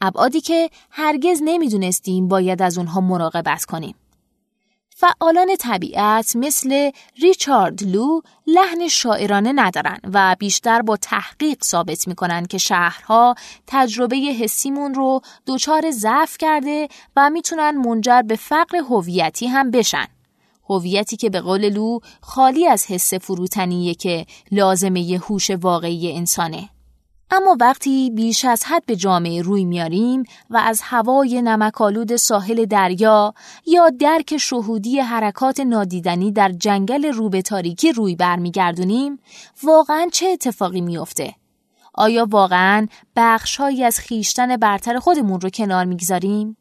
ابعادی 0.01 0.41
که 0.41 0.69
هرگز 0.89 1.41
نمی‌دونستیم 1.43 2.27
باید 2.27 2.61
از 2.61 2.77
اونها 2.77 3.01
مراقبت 3.01 3.65
کنیم. 3.65 3.95
فعالان 4.99 5.55
طبیعت 5.59 6.35
مثل 6.35 6.91
ریچارد 7.21 7.83
لو 7.83 8.21
لحن 8.47 8.87
شاعرانه 8.87 9.51
ندارن 9.55 9.99
و 10.13 10.35
بیشتر 10.39 10.81
با 10.81 10.97
تحقیق 10.97 11.63
ثابت 11.63 12.07
می‌کنن 12.07 12.45
که 12.45 12.57
شهرها 12.57 13.35
تجربه 13.67 14.15
حسیمون 14.15 14.93
رو 14.93 15.21
دچار 15.47 15.91
ضعف 15.91 16.37
کرده 16.37 16.87
و 17.15 17.29
می‌تونن 17.29 17.77
منجر 17.77 18.21
به 18.21 18.35
فقر 18.35 18.77
هویتی 18.77 19.47
هم 19.47 19.71
بشن. 19.71 20.07
هویتی 20.69 21.17
که 21.17 21.29
به 21.29 21.41
قول 21.41 21.69
لو 21.69 21.99
خالی 22.21 22.67
از 22.67 22.85
حس 22.85 23.13
فروتنیه 23.13 23.93
که 23.93 24.25
لازمه 24.51 25.19
هوش 25.29 25.49
واقعی 25.49 26.17
انسانه. 26.17 26.69
اما 27.31 27.57
وقتی 27.59 28.09
بیش 28.09 28.45
از 28.45 28.63
حد 28.65 28.85
به 28.85 28.95
جامعه 28.95 29.41
روی 29.41 29.65
میاریم 29.65 30.23
و 30.49 30.57
از 30.57 30.81
هوای 30.83 31.41
نمکالود 31.41 32.15
ساحل 32.15 32.65
دریا 32.65 33.33
یا 33.65 33.89
درک 33.89 34.37
شهودی 34.37 34.99
حرکات 34.99 35.59
نادیدنی 35.59 36.31
در 36.31 36.51
جنگل 36.51 37.05
روبه 37.05 37.41
تاریکی 37.41 37.91
روی 37.91 38.15
برمیگردونیم 38.15 39.19
واقعا 39.63 40.07
چه 40.11 40.27
اتفاقی 40.27 40.81
میافته؟ 40.81 41.35
آیا 41.93 42.27
واقعا 42.29 42.87
بخشهایی 43.15 43.83
از 43.83 43.99
خیشتن 43.99 44.57
برتر 44.57 44.99
خودمون 44.99 45.41
رو 45.41 45.49
کنار 45.49 45.85
می‌گذاریم؟ 45.85 46.57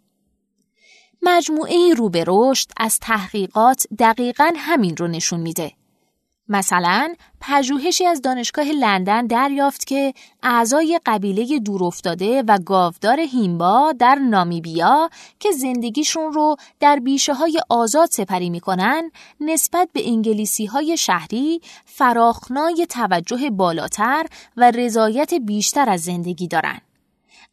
مجموعه 1.23 1.95
رو 1.95 2.09
به 2.09 2.25
رشد 2.27 2.69
از 2.77 2.99
تحقیقات 3.01 3.87
دقیقا 3.99 4.53
همین 4.57 4.97
رو 4.97 5.09
نشون 5.09 5.41
میده. 5.41 5.73
مثلا 6.49 7.15
پژوهشی 7.41 8.07
از 8.07 8.23
دانشگاه 8.23 8.65
لندن 8.65 9.27
دریافت 9.27 9.87
که 9.87 10.15
اعضای 10.43 11.01
قبیله 11.07 11.59
دورافتاده 11.59 12.43
و 12.49 12.59
گاودار 12.59 13.21
هیمبا 13.21 13.95
در 13.99 14.15
نامیبیا 14.15 15.11
که 15.41 15.51
زندگیشون 15.53 16.33
رو 16.33 16.57
در 16.81 16.97
بیشه 16.97 17.35
های 17.35 17.61
آزاد 17.69 18.09
سپری 18.11 18.51
می‌کنن 18.51 19.11
نسبت 19.41 19.89
به 19.93 20.09
انگلیسی 20.09 20.67
های 20.67 20.97
شهری 20.97 21.61
فراخنای 21.85 22.87
توجه 22.91 23.51
بالاتر 23.51 24.27
و 24.57 24.71
رضایت 24.71 25.35
بیشتر 25.35 25.91
از 25.91 26.01
زندگی 26.01 26.49
دارن. 26.49 26.81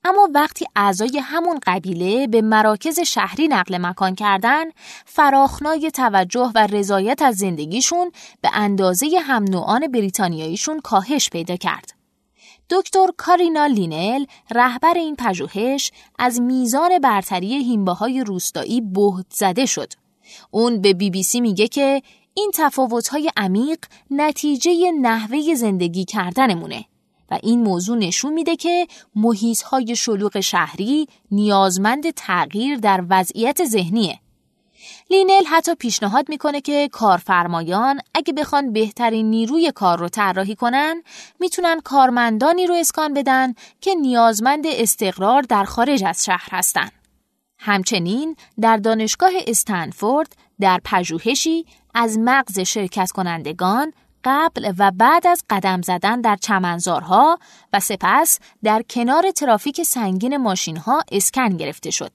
اما 0.05 0.29
وقتی 0.33 0.65
اعضای 0.75 1.21
همون 1.23 1.59
قبیله 1.63 2.27
به 2.27 2.41
مراکز 2.41 2.99
شهری 2.99 3.47
نقل 3.47 3.77
مکان 3.77 4.15
کردن 4.15 4.65
فراخنای 5.05 5.91
توجه 5.91 6.51
و 6.55 6.67
رضایت 6.67 7.21
از 7.21 7.35
زندگیشون 7.35 8.11
به 8.41 8.49
اندازه 8.53 9.19
هم 9.23 9.43
نوعان 9.43 9.87
بریتانیاییشون 9.87 10.79
کاهش 10.79 11.29
پیدا 11.29 11.55
کرد. 11.55 11.93
دکتر 12.69 13.07
کارینا 13.17 13.65
لینل 13.65 14.25
رهبر 14.51 14.93
این 14.93 15.15
پژوهش 15.15 15.91
از 16.19 16.41
میزان 16.41 16.99
برتری 16.99 17.53
هیمباهای 17.53 18.23
روستایی 18.23 18.81
بهت 18.81 19.25
زده 19.29 19.65
شد. 19.65 19.93
اون 20.51 20.81
به 20.81 20.93
بی 20.93 21.09
بی 21.09 21.23
سی 21.23 21.41
میگه 21.41 21.67
که 21.67 22.01
این 22.33 22.51
تفاوت‌های 22.53 23.31
عمیق 23.37 23.79
نتیجه 24.11 24.91
نحوه 24.91 25.55
زندگی 25.55 26.05
کردنمونه. 26.05 26.85
این 27.43 27.63
موضوع 27.63 27.97
نشون 27.97 28.33
میده 28.33 28.55
که 28.55 28.87
محیط 29.15 29.61
های 29.61 29.95
شلوغ 29.95 30.39
شهری 30.39 31.07
نیازمند 31.31 32.11
تغییر 32.11 32.77
در 32.77 33.03
وضعیت 33.09 33.65
ذهنیه. 33.65 34.19
لینل 35.09 35.45
حتی 35.45 35.75
پیشنهاد 35.75 36.29
می‌کنه 36.29 36.61
که 36.61 36.89
کارفرمایان 36.91 37.99
اگه 38.13 38.33
بخوان 38.33 38.73
بهترین 38.73 39.29
نیروی 39.29 39.71
کار 39.71 39.99
رو 39.99 40.09
طراحی 40.09 40.55
کنن 40.55 41.03
می‌تونن 41.39 41.79
کارمندانی 41.83 42.67
رو 42.67 42.75
اسکان 42.75 43.13
بدن 43.13 43.53
که 43.81 43.95
نیازمند 43.95 44.63
استقرار 44.67 45.41
در 45.41 45.63
خارج 45.63 46.03
از 46.03 46.25
شهر 46.25 46.47
هستن. 46.51 46.89
همچنین 47.59 48.35
در 48.61 48.77
دانشگاه 48.77 49.31
استنفورد 49.47 50.35
در 50.59 50.81
پژوهشی 50.85 51.65
از 51.93 52.19
مغز 52.19 52.59
شرکت 52.59 53.11
کنندگان 53.11 53.93
قبل 54.23 54.73
و 54.77 54.91
بعد 54.91 55.27
از 55.27 55.43
قدم 55.49 55.81
زدن 55.81 56.21
در 56.21 56.35
چمنزارها 56.35 57.39
و 57.73 57.79
سپس 57.79 58.39
در 58.63 58.81
کنار 58.89 59.31
ترافیک 59.31 59.83
سنگین 59.83 60.37
ماشینها 60.37 61.01
اسکن 61.11 61.49
گرفته 61.57 61.91
شد. 61.91 62.11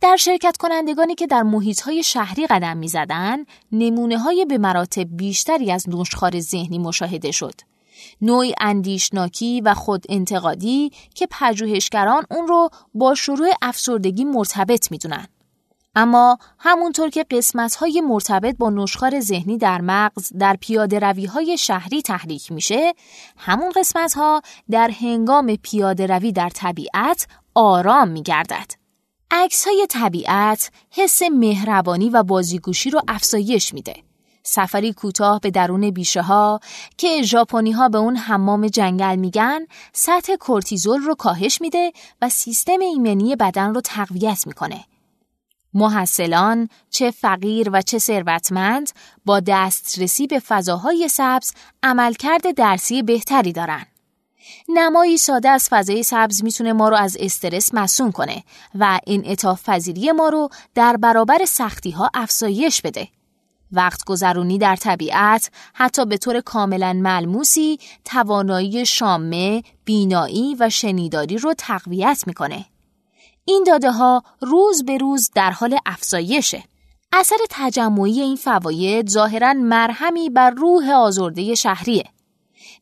در 0.00 0.16
شرکت 0.16 0.56
کنندگانی 0.56 1.14
که 1.14 1.26
در 1.26 1.42
محیط 1.42 1.80
های 1.80 2.02
شهری 2.02 2.46
قدم 2.46 2.76
می 2.76 2.88
زدن، 2.88 3.44
نمونه 3.72 4.18
های 4.18 4.44
به 4.44 4.58
مراتب 4.58 5.16
بیشتری 5.16 5.72
از 5.72 5.88
نوشخار 5.88 6.40
ذهنی 6.40 6.78
مشاهده 6.78 7.30
شد. 7.30 7.54
نوعی 8.22 8.54
اندیشناکی 8.60 9.60
و 9.60 9.74
خود 9.74 10.04
انتقادی 10.08 10.92
که 11.14 11.28
پژوهشگران 11.30 12.24
اون 12.30 12.48
رو 12.48 12.70
با 12.94 13.14
شروع 13.14 13.48
افسردگی 13.62 14.24
مرتبط 14.24 14.90
می‌دونن. 14.90 15.26
اما 15.94 16.38
همونطور 16.58 17.10
که 17.10 17.24
قسمت 17.30 17.74
های 17.74 18.00
مرتبط 18.00 18.56
با 18.56 18.70
نشخار 18.70 19.20
ذهنی 19.20 19.58
در 19.58 19.80
مغز 19.80 20.32
در 20.38 20.56
پیاده 20.60 20.98
روی 20.98 21.26
های 21.26 21.58
شهری 21.58 22.02
تحریک 22.02 22.52
میشه 22.52 22.94
همون 23.36 23.72
قسمت 23.76 24.14
ها 24.14 24.42
در 24.70 24.90
هنگام 25.00 25.56
پیاده 25.56 26.06
روی 26.06 26.32
در 26.32 26.48
طبیعت 26.48 27.26
آرام 27.54 28.08
میگردد. 28.08 28.72
عکس 29.30 29.66
های 29.66 29.86
طبیعت 29.90 30.70
حس 30.90 31.22
مهربانی 31.32 32.10
و 32.10 32.22
بازیگوشی 32.22 32.90
رو 32.90 33.02
افزایش 33.08 33.74
میده. 33.74 33.94
سفری 34.42 34.92
کوتاه 34.92 35.40
به 35.40 35.50
درون 35.50 35.90
بیشه 35.90 36.22
ها 36.22 36.60
که 36.96 37.22
ژاپنی 37.22 37.72
ها 37.72 37.88
به 37.88 37.98
اون 37.98 38.16
حمام 38.16 38.66
جنگل 38.66 39.16
میگن 39.16 39.60
سطح 39.92 40.36
کورتیزول 40.36 41.00
رو 41.00 41.14
کاهش 41.14 41.60
میده 41.60 41.92
و 42.22 42.28
سیستم 42.28 42.80
ایمنی 42.80 43.36
بدن 43.36 43.74
رو 43.74 43.80
تقویت 43.80 44.46
می‌کنه. 44.46 44.84
محصلان 45.74 46.68
چه 46.90 47.10
فقیر 47.10 47.70
و 47.72 47.82
چه 47.82 47.98
ثروتمند 47.98 48.90
با 49.24 49.40
دسترسی 49.40 50.26
به 50.26 50.38
فضاهای 50.38 51.08
سبز 51.08 51.52
عملکرد 51.82 52.54
درسی 52.54 53.02
بهتری 53.02 53.52
دارن. 53.52 53.86
نمایی 54.68 55.18
ساده 55.18 55.48
از 55.48 55.68
فضای 55.68 56.02
سبز 56.02 56.44
می‌تونه 56.44 56.72
ما 56.72 56.88
رو 56.88 56.96
از 56.96 57.16
استرس 57.20 57.74
مسون 57.74 58.12
کنه 58.12 58.42
و 58.74 59.00
این 59.06 59.36
پذیری 59.36 60.12
ما 60.12 60.28
رو 60.28 60.48
در 60.74 60.96
برابر 60.96 61.44
سختی 61.44 61.90
ها 61.90 62.10
افزایش 62.14 62.82
بده. 62.82 63.08
وقت 63.72 64.04
گذرونی 64.04 64.58
در 64.58 64.76
طبیعت 64.76 65.50
حتی 65.74 66.06
به 66.06 66.16
طور 66.16 66.40
کاملا 66.40 66.92
ملموسی 66.92 67.78
توانایی 68.04 68.86
شامه، 68.86 69.62
بینایی 69.84 70.56
و 70.60 70.70
شنیداری 70.70 71.38
رو 71.38 71.54
تقویت 71.58 72.24
می‌کنه. 72.26 72.64
این 73.44 73.64
داده 73.66 73.90
ها 73.90 74.22
روز 74.40 74.84
به 74.84 74.98
روز 74.98 75.30
در 75.34 75.50
حال 75.50 75.78
افزایشه. 75.86 76.64
اثر 77.12 77.36
تجمعی 77.50 78.20
این 78.20 78.36
فواید 78.36 79.08
ظاهرا 79.08 79.52
مرهمی 79.52 80.30
بر 80.30 80.50
روح 80.50 80.90
آزرده 80.90 81.54
شهریه. 81.54 82.04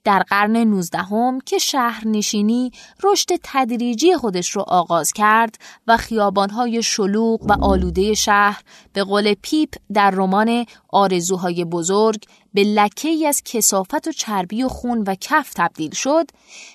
در 0.05 0.23
قرن 0.23 0.57
نوزدهم 0.57 1.41
که 1.41 1.59
شهرنشینی 1.59 2.73
رشد 3.03 3.29
تدریجی 3.43 4.17
خودش 4.17 4.51
رو 4.51 4.63
آغاز 4.63 5.13
کرد 5.13 5.55
و 5.87 5.97
خیابانهای 5.97 6.83
شلوغ 6.83 7.43
و 7.43 7.65
آلوده 7.65 8.15
شهر 8.15 8.63
به 8.93 9.05
قول 9.05 9.35
پیپ 9.43 9.75
در 9.95 10.11
رمان 10.11 10.67
آرزوهای 10.89 11.65
بزرگ 11.65 12.25
به 12.55 12.65
لکه 12.65 13.29
از 13.29 13.43
کسافت 13.45 14.09
و 14.09 14.13
چربی 14.13 14.63
و 14.63 14.69
خون 14.69 15.05
و 15.07 15.15
کف 15.21 15.53
تبدیل 15.57 15.91
شد، 15.91 16.27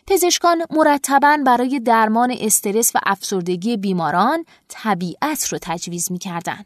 پزشکان 0.07 0.65
مرتبا 0.69 1.37
برای 1.45 1.79
درمان 1.79 2.35
استرس 2.39 2.91
و 2.95 2.99
افسردگی 3.05 3.77
بیماران 3.77 4.45
طبیعت 4.67 5.47
رو 5.47 5.57
تجویز 5.61 6.11
می 6.11 6.17
کردن. 6.17 6.65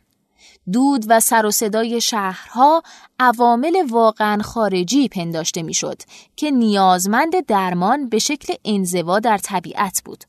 دود 0.71 1.05
و 1.07 1.19
سر 1.19 1.45
و 1.45 1.51
صدای 1.51 2.01
شهرها 2.01 2.83
عوامل 3.19 3.75
واقعا 3.89 4.41
خارجی 4.41 5.07
پنداشته 5.07 5.63
می‌شد 5.63 6.01
که 6.35 6.51
نیازمند 6.51 7.45
درمان 7.45 8.09
به 8.09 8.19
شکل 8.19 8.53
انزوا 8.65 9.19
در 9.19 9.37
طبیعت 9.37 10.01
بود. 10.05 10.23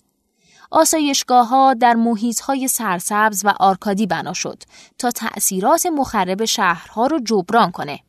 آسایشگاه 0.71 1.49
ها 1.49 1.75
در 1.75 1.95
محیط 1.95 2.41
های 2.41 2.69
سرسبز 2.69 3.45
و 3.45 3.55
آرکادی 3.61 4.07
بنا 4.07 4.33
شد 4.33 4.63
تا 4.99 5.11
تأثیرات 5.11 5.87
مخرب 5.87 6.45
شهرها 6.45 7.07
رو 7.07 7.21
جبران 7.21 7.71
کنه. 7.71 8.01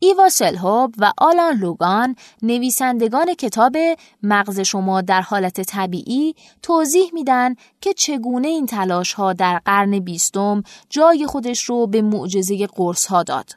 ایوا 0.00 0.28
سلهوب 0.28 0.94
و 0.98 1.12
آلان 1.18 1.58
لوگان 1.58 2.16
نویسندگان 2.42 3.34
کتاب 3.34 3.76
مغز 4.22 4.60
شما 4.60 5.00
در 5.00 5.20
حالت 5.20 5.60
طبیعی 5.60 6.34
توضیح 6.62 7.10
میدن 7.14 7.54
که 7.80 7.92
چگونه 7.92 8.48
این 8.48 8.66
تلاش 8.66 9.12
ها 9.12 9.32
در 9.32 9.58
قرن 9.58 9.98
بیستم 9.98 10.62
جای 10.90 11.26
خودش 11.26 11.64
رو 11.64 11.86
به 11.86 12.02
معجزه 12.02 12.66
قرص 12.66 13.06
ها 13.06 13.22
داد. 13.22 13.50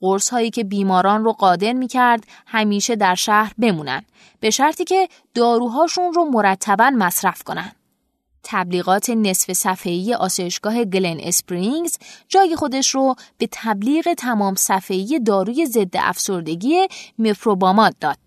قرص 0.00 0.28
هایی 0.28 0.50
که 0.50 0.64
بیماران 0.64 1.24
رو 1.24 1.32
قادر 1.32 1.72
می 1.72 1.88
کرد 1.88 2.24
همیشه 2.46 2.96
در 2.96 3.14
شهر 3.14 3.52
بمونن 3.58 4.02
به 4.40 4.50
شرطی 4.50 4.84
که 4.84 5.08
داروهاشون 5.34 6.12
رو 6.12 6.24
مرتبا 6.24 6.90
مصرف 6.90 7.42
کنن. 7.42 7.72
تبلیغات 8.50 9.10
نصف 9.10 9.52
صفحه‌ای 9.52 10.14
آسایشگاه 10.14 10.84
گلن 10.84 11.20
اسپرینگز 11.20 11.98
جای 12.28 12.56
خودش 12.56 12.94
رو 12.94 13.14
به 13.38 13.48
تبلیغ 13.52 14.14
تمام 14.14 14.54
صفحه‌ای 14.54 15.20
داروی 15.26 15.66
ضد 15.66 15.96
افسردگی 15.96 16.88
مفروبامات 17.18 17.94
داد. 18.00 18.18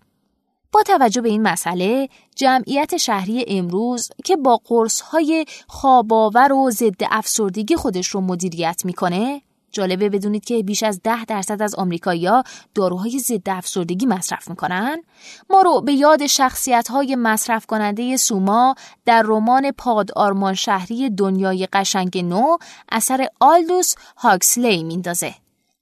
با 0.72 0.82
توجه 0.82 1.20
به 1.20 1.28
این 1.28 1.42
مسئله 1.42 2.08
جمعیت 2.36 2.96
شهری 2.96 3.44
امروز 3.48 4.08
که 4.24 4.36
با 4.36 4.60
قرص‌های 4.64 5.46
خواباور 5.68 6.52
و 6.52 6.70
ضد 6.70 7.02
افسردگی 7.10 7.76
خودش 7.76 8.08
رو 8.08 8.20
مدیریت 8.20 8.82
می‌کنه 8.84 9.42
جالبه 9.72 10.08
بدونید 10.08 10.44
که 10.44 10.62
بیش 10.62 10.82
از 10.82 11.00
ده 11.04 11.24
درصد 11.24 11.62
از 11.62 11.74
آمریکایی‌ها 11.74 12.42
داروهای 12.74 13.18
ضد 13.18 13.48
افسردگی 13.48 14.06
مصرف 14.06 14.48
می‌کنن. 14.50 15.02
ما 15.50 15.62
رو 15.62 15.80
به 15.80 15.92
یاد 15.92 16.26
شخصیت 16.26 16.88
های 16.88 17.16
مصرف 17.16 17.66
کننده 17.66 18.16
سوما 18.16 18.74
در 19.04 19.22
رمان 19.22 19.70
پاد 19.70 20.12
آرمان 20.12 20.54
شهری 20.54 21.10
دنیای 21.10 21.68
قشنگ 21.72 22.18
نو 22.18 22.56
اثر 22.92 23.28
آلدوس 23.40 23.94
هاکسلی 24.16 24.82
میندازه. 24.84 25.34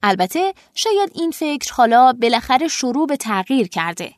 البته 0.03 0.55
شاید 0.75 1.11
این 1.15 1.31
فکر 1.31 1.73
حالا 1.73 2.13
بالاخره 2.13 2.69
شروع 2.69 3.07
به 3.07 3.17
تغییر 3.17 3.69
کرده. 3.69 4.13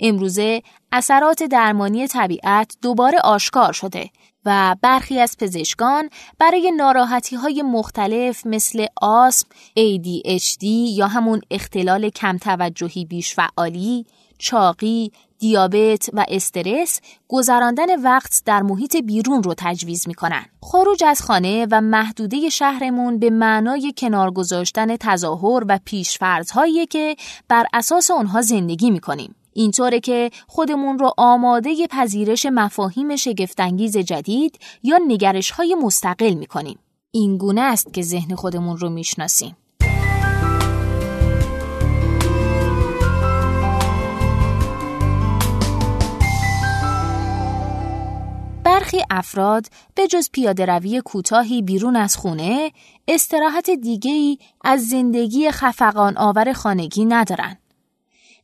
امروزه 0.00 0.62
اثرات 0.92 1.42
درمانی 1.42 2.06
طبیعت 2.06 2.76
دوباره 2.82 3.18
آشکار 3.18 3.72
شده. 3.72 4.10
و 4.46 4.76
برخی 4.82 5.20
از 5.20 5.36
پزشکان 5.38 6.10
برای 6.38 6.72
ناراحتی 6.76 7.36
های 7.36 7.62
مختلف 7.62 8.46
مثل 8.46 8.86
آسم، 8.96 9.46
ADHD 9.78 10.62
یا 10.64 11.06
همون 11.06 11.40
اختلال 11.50 12.08
کم 12.08 12.38
توجهی 12.38 13.04
بیش 13.04 13.34
فعالی، 13.34 14.06
چاقی، 14.38 15.12
دیابت 15.38 16.10
و 16.12 16.24
استرس 16.28 17.00
گذراندن 17.28 18.02
وقت 18.02 18.42
در 18.46 18.62
محیط 18.62 18.96
بیرون 18.96 19.42
رو 19.42 19.54
تجویز 19.56 20.08
می‌کنن. 20.08 20.44
خروج 20.60 21.04
از 21.04 21.22
خانه 21.22 21.66
و 21.70 21.80
محدوده 21.80 22.48
شهرمون 22.48 23.18
به 23.18 23.30
معنای 23.30 23.94
کنار 23.96 24.30
گذاشتن 24.30 24.96
تظاهر 24.96 25.64
و 25.68 25.78
پیشفرضهایی 25.84 26.86
که 26.86 27.16
بر 27.48 27.66
اساس 27.72 28.10
اونها 28.10 28.42
زندگی 28.42 28.90
می‌کنیم. 28.90 29.34
اینطوره 29.52 30.00
که 30.00 30.30
خودمون 30.46 30.98
رو 30.98 31.12
آماده 31.16 31.86
پذیرش 31.90 32.46
مفاهیم 32.46 33.16
شگفتانگیز 33.16 33.96
جدید 33.96 34.58
یا 34.82 34.98
نگرش 35.08 35.50
های 35.50 35.74
مستقل 35.74 36.34
می‌کنیم. 36.34 36.78
این 37.10 37.36
گونه 37.36 37.60
است 37.60 37.94
که 37.94 38.02
ذهن 38.02 38.34
خودمون 38.34 38.76
رو 38.76 38.90
می‌شناسیم. 38.90 39.56
برخی 48.64 49.02
افراد 49.10 49.66
به 49.94 50.06
جز 50.06 50.30
پیاده 50.32 50.66
روی 50.66 51.02
کوتاهی 51.04 51.62
بیرون 51.62 51.96
از 51.96 52.16
خونه 52.16 52.72
استراحت 53.08 53.70
دیگهی 53.70 54.38
از 54.64 54.88
زندگی 54.88 55.50
خفقان 55.50 56.18
آور 56.18 56.52
خانگی 56.52 57.04
ندارن. 57.04 57.58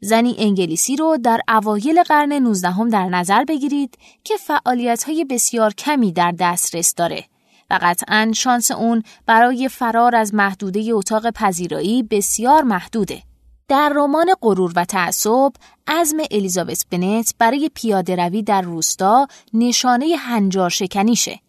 زنی 0.00 0.36
انگلیسی 0.38 0.96
رو 0.96 1.18
در 1.24 1.40
اوایل 1.48 2.02
قرن 2.02 2.32
19 2.32 2.88
در 2.92 3.08
نظر 3.08 3.44
بگیرید 3.44 3.98
که 4.24 4.36
فعالیت 4.36 5.04
های 5.04 5.24
بسیار 5.24 5.74
کمی 5.74 6.12
در 6.12 6.34
دسترس 6.38 6.94
داره 6.94 7.24
و 7.70 7.78
قطعا 7.82 8.30
شانس 8.34 8.70
اون 8.70 9.02
برای 9.26 9.68
فرار 9.68 10.16
از 10.16 10.34
محدوده 10.34 10.90
اتاق 10.92 11.30
پذیرایی 11.30 12.02
بسیار 12.02 12.62
محدوده. 12.62 13.22
در 13.68 13.92
رمان 13.96 14.26
غرور 14.42 14.72
و 14.76 14.84
تعصب 14.84 15.52
عزم 15.86 16.16
الیزابت 16.30 16.84
بنت 16.90 17.34
برای 17.38 17.70
پیاده 17.74 18.16
روی 18.16 18.42
در 18.42 18.62
روستا 18.62 19.26
نشانه 19.54 20.16
هنجار 20.18 20.70
شکنیشه 20.70 21.40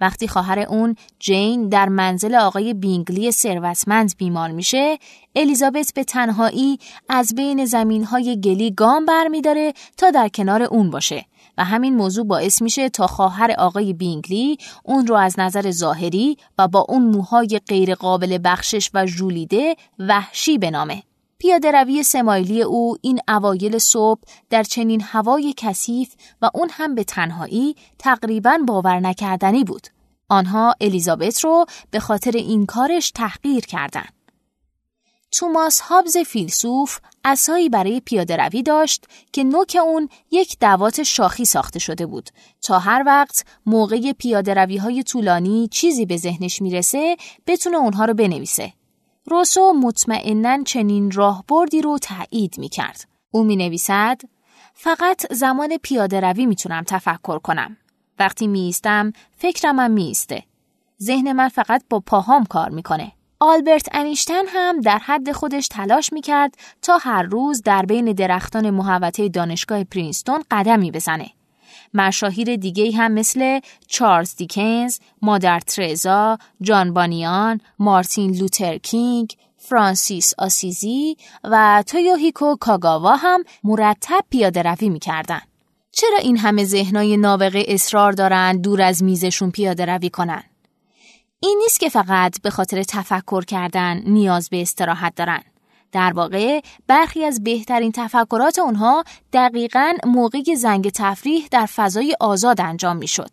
وقتی 0.00 0.28
خواهر 0.28 0.58
اون 0.58 0.96
جین 1.18 1.68
در 1.68 1.88
منزل 1.88 2.34
آقای 2.34 2.74
بینگلی 2.74 3.32
ثروتمند 3.32 4.16
بیمار 4.18 4.50
میشه 4.50 4.98
الیزابت 5.36 5.92
به 5.94 6.04
تنهایی 6.04 6.78
از 7.08 7.34
بین 7.34 7.64
زمین 7.64 8.04
های 8.04 8.40
گلی 8.40 8.70
گام 8.70 9.04
برمیداره 9.04 9.72
تا 9.96 10.10
در 10.10 10.28
کنار 10.28 10.62
اون 10.62 10.90
باشه 10.90 11.26
و 11.58 11.64
همین 11.64 11.96
موضوع 11.96 12.26
باعث 12.26 12.62
میشه 12.62 12.88
تا 12.88 13.06
خواهر 13.06 13.54
آقای 13.58 13.92
بینگلی 13.92 14.58
اون 14.84 15.06
رو 15.06 15.14
از 15.14 15.38
نظر 15.38 15.70
ظاهری 15.70 16.36
و 16.58 16.68
با 16.68 16.86
اون 16.88 17.02
موهای 17.02 17.60
غیر 17.68 17.94
قابل 17.94 18.38
بخشش 18.44 18.90
و 18.94 19.06
ژولیده 19.06 19.76
وحشی 19.98 20.58
بنامه. 20.58 21.02
پیاده 21.38 21.70
روی 21.70 22.02
سمایلی 22.02 22.62
او 22.62 22.96
این 23.02 23.20
اوایل 23.28 23.78
صبح 23.78 24.20
در 24.50 24.62
چنین 24.62 25.00
هوای 25.00 25.54
کثیف 25.56 26.14
و 26.42 26.50
اون 26.54 26.68
هم 26.72 26.94
به 26.94 27.04
تنهایی 27.04 27.76
تقریبا 27.98 28.58
باور 28.66 29.00
نکردنی 29.00 29.64
بود. 29.64 29.86
آنها 30.28 30.74
الیزابت 30.80 31.44
رو 31.44 31.66
به 31.90 32.00
خاطر 32.00 32.30
این 32.30 32.66
کارش 32.66 33.10
تحقیر 33.10 33.66
کردند. 33.66 34.12
توماس 35.32 35.80
هابز 35.80 36.16
فیلسوف 36.16 36.98
اسایی 37.24 37.68
برای 37.68 38.00
پیاده 38.00 38.36
روی 38.36 38.62
داشت 38.62 39.04
که 39.32 39.44
نوک 39.44 39.78
اون 39.82 40.08
یک 40.30 40.58
دوات 40.60 41.02
شاخی 41.02 41.44
ساخته 41.44 41.78
شده 41.78 42.06
بود 42.06 42.30
تا 42.62 42.78
هر 42.78 43.02
وقت 43.06 43.44
موقع 43.66 44.12
پیاده 44.12 44.54
روی 44.54 44.76
های 44.76 45.02
طولانی 45.02 45.68
چیزی 45.68 46.06
به 46.06 46.16
ذهنش 46.16 46.62
می‌رسه 46.62 47.16
بتونه 47.46 47.76
اونها 47.76 48.04
رو 48.04 48.14
بنویسه. 48.14 48.72
روسو 49.30 49.72
مطمئنا 49.72 50.62
چنین 50.62 51.10
راهبردی 51.10 51.82
رو 51.82 51.98
تایید 51.98 52.58
می 52.58 52.68
کرد. 52.68 53.08
او 53.30 53.44
می 53.44 53.56
نویسد 53.56 54.20
فقط 54.74 55.32
زمان 55.32 55.78
پیاده 55.82 56.20
روی 56.20 56.46
می‌تونم 56.46 56.84
تفکر 56.86 57.38
کنم. 57.38 57.76
وقتی 58.18 58.46
میستم 58.46 59.12
فکرم 59.36 59.80
هم 59.80 59.90
میسته. 59.90 60.42
ذهن 61.02 61.32
من 61.32 61.48
فقط 61.48 61.82
با 61.90 62.00
پاهام 62.00 62.44
کار 62.44 62.68
می‌کنه. 62.68 63.12
آلبرت 63.40 63.88
انیشتن 63.92 64.42
هم 64.48 64.80
در 64.80 64.98
حد 64.98 65.32
خودش 65.32 65.68
تلاش 65.68 66.12
می‌کرد 66.12 66.56
تا 66.82 66.98
هر 66.98 67.22
روز 67.22 67.62
در 67.62 67.82
بین 67.82 68.12
درختان 68.12 68.70
محوطه 68.70 69.28
دانشگاه 69.28 69.84
پرینستون 69.84 70.44
قدمی 70.50 70.90
بزنه. 70.90 71.30
مشاهیر 71.96 72.56
دیگه 72.56 72.96
هم 72.96 73.12
مثل 73.12 73.60
چارلز 73.88 74.36
دیکنز، 74.36 74.98
مادر 75.22 75.60
ترزا، 75.60 76.38
جان 76.60 76.94
بانیان، 76.94 77.60
مارتین 77.78 78.36
لوتر 78.36 78.78
کینگ، 78.78 79.36
فرانسیس 79.58 80.34
آسیزی 80.38 81.16
و 81.44 81.84
تویوهیکو 81.86 82.56
کاگاوا 82.56 83.16
هم 83.16 83.44
مرتب 83.64 84.24
پیاده 84.30 84.62
روی 84.62 84.88
می‌کردن. 84.88 85.40
چرا 85.92 86.18
این 86.22 86.38
همه 86.38 86.64
ذهنای 86.64 87.16
نابغه 87.16 87.64
اصرار 87.68 88.12
دارن 88.12 88.60
دور 88.60 88.82
از 88.82 89.02
میزشون 89.02 89.50
پیاده 89.50 89.84
روی 89.84 90.10
کنن؟ 90.10 90.42
این 91.40 91.58
نیست 91.62 91.80
که 91.80 91.88
فقط 91.88 92.40
به 92.42 92.50
خاطر 92.50 92.82
تفکر 92.82 93.44
کردن 93.44 94.02
نیاز 94.06 94.48
به 94.48 94.62
استراحت 94.62 95.14
دارن. 95.14 95.42
در 95.96 96.12
واقع 96.12 96.60
برخی 96.86 97.24
از 97.24 97.44
بهترین 97.44 97.92
تفکرات 97.92 98.58
اونها 98.58 99.04
دقیقا 99.32 99.92
موقع 100.06 100.54
زنگ 100.56 100.90
تفریح 100.90 101.48
در 101.50 101.66
فضای 101.66 102.16
آزاد 102.20 102.60
انجام 102.60 102.96
می 102.96 103.06
شد. 103.06 103.30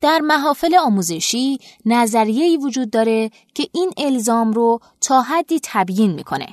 در 0.00 0.18
محافل 0.18 0.76
آموزشی 0.76 1.58
نظریه‌ای 1.84 2.56
وجود 2.56 2.90
داره 2.90 3.30
که 3.54 3.68
این 3.72 3.92
الزام 3.96 4.52
رو 4.52 4.80
تا 5.00 5.22
حدی 5.22 5.60
تبیین 5.62 6.12
می‌کنه 6.12 6.46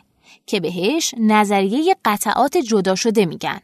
که 0.45 0.59
بهش 0.59 1.13
نظریه 1.17 1.95
قطعات 2.05 2.57
جدا 2.57 2.95
شده 2.95 3.25
میگن. 3.25 3.59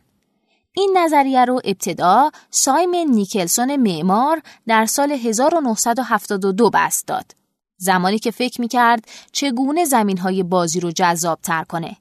این 0.74 0.98
نظریه 0.98 1.46
رو 1.46 1.62
ابتدا 1.64 2.32
سایمن 2.50 3.06
نیکلسون 3.10 3.76
معمار 3.76 4.42
در 4.68 4.86
سال 4.86 5.12
1972 5.12 6.70
بست 6.70 7.08
داد. 7.08 7.39
زمانی 7.80 8.20
که 8.20 8.32
فکر 8.32 8.62
می‌کرد 8.62 9.08
چگونه 9.32 9.86
زمین 9.86 10.18
های 10.18 10.44
بازی 10.44 10.80
رو 10.80 10.92
جذاب 10.92 11.40
تر 11.44 11.64
کنه. 11.64 11.98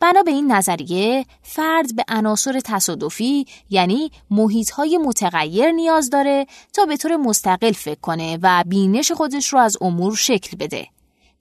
بنا 0.00 0.22
به 0.22 0.30
این 0.30 0.52
نظریه 0.52 1.26
فرد 1.42 1.96
به 1.96 2.04
عناصر 2.08 2.60
تصادفی 2.64 3.46
یعنی 3.70 4.10
محیط 4.30 4.70
های 4.70 4.98
متغیر 4.98 5.70
نیاز 5.70 6.10
داره 6.10 6.46
تا 6.72 6.84
به 6.84 6.96
طور 6.96 7.16
مستقل 7.16 7.72
فکر 7.72 8.00
کنه 8.00 8.38
و 8.42 8.64
بینش 8.66 9.12
خودش 9.12 9.52
رو 9.52 9.58
از 9.58 9.76
امور 9.80 10.16
شکل 10.16 10.56
بده. 10.56 10.86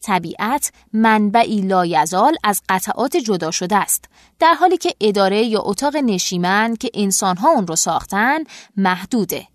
طبیعت 0.01 0.71
منبعی 0.93 1.61
لایزال 1.61 2.35
از 2.43 2.61
قطعات 2.69 3.17
جدا 3.17 3.51
شده 3.51 3.75
است 3.75 4.05
در 4.39 4.53
حالی 4.53 4.77
که 4.77 4.95
اداره 5.01 5.43
یا 5.43 5.61
اتاق 5.61 5.95
نشیمن 5.95 6.75
که 6.75 6.89
انسانها 6.93 7.49
اون 7.49 7.67
رو 7.67 7.75
ساختن 7.75 8.39
محدوده 8.77 9.47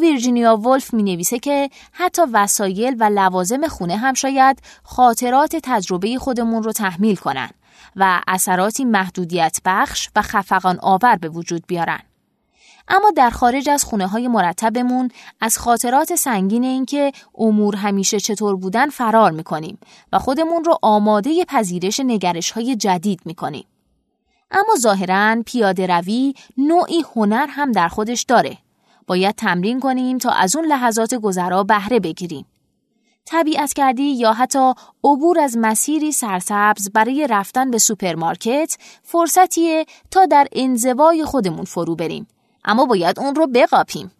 ویرجینیا 0.00 0.56
ولف 0.56 0.94
می 0.94 1.02
نویسه 1.02 1.38
که 1.38 1.70
حتی 1.92 2.22
وسایل 2.32 2.96
و 3.00 3.04
لوازم 3.04 3.68
خونه 3.68 3.96
هم 3.96 4.14
شاید 4.14 4.62
خاطرات 4.82 5.56
تجربه 5.62 6.18
خودمون 6.18 6.62
رو 6.62 6.72
تحمیل 6.72 7.16
کنن 7.16 7.50
و 7.96 8.20
اثراتی 8.28 8.84
محدودیت 8.84 9.58
بخش 9.64 10.08
و 10.16 10.22
خفقان 10.22 10.78
آور 10.82 11.16
به 11.16 11.28
وجود 11.28 11.66
بیارن. 11.66 12.00
اما 12.88 13.10
در 13.16 13.30
خارج 13.30 13.68
از 13.68 13.84
خونه 13.84 14.06
های 14.06 14.28
مرتبمون 14.28 15.10
از 15.40 15.58
خاطرات 15.58 16.14
سنگین 16.14 16.64
اینکه 16.64 17.12
امور 17.38 17.76
همیشه 17.76 18.20
چطور 18.20 18.56
بودن 18.56 18.88
فرار 18.88 19.30
می‌کنیم 19.30 19.78
و 20.12 20.18
خودمون 20.18 20.64
رو 20.64 20.78
آماده 20.82 21.44
پذیرش 21.44 22.00
نگرش 22.00 22.50
های 22.50 22.76
جدید 22.76 23.20
می‌کنیم. 23.24 23.66
اما 24.50 24.74
ظاهرا 24.78 25.42
پیاده 25.46 25.86
روی 25.86 26.34
نوعی 26.58 27.04
هنر 27.16 27.46
هم 27.48 27.72
در 27.72 27.88
خودش 27.88 28.22
داره. 28.22 28.58
باید 29.06 29.34
تمرین 29.34 29.80
کنیم 29.80 30.18
تا 30.18 30.30
از 30.30 30.56
اون 30.56 30.64
لحظات 30.66 31.14
گذرا 31.14 31.62
بهره 31.62 32.00
بگیریم. 32.00 32.46
طبیعت 33.24 33.72
گردی 33.72 34.02
یا 34.02 34.32
حتی 34.32 34.72
عبور 35.04 35.40
از 35.40 35.58
مسیری 35.60 36.12
سرسبز 36.12 36.90
برای 36.90 37.26
رفتن 37.30 37.70
به 37.70 37.78
سوپرمارکت 37.78 38.76
فرصتیه 39.02 39.86
تا 40.10 40.26
در 40.26 40.48
انزوای 40.52 41.24
خودمون 41.24 41.64
فرو 41.64 41.94
بریم. 41.94 42.26
اما 42.64 42.84
باید 42.84 43.20
اون 43.20 43.34
رو 43.34 43.46
بقاپیم. 43.46 44.10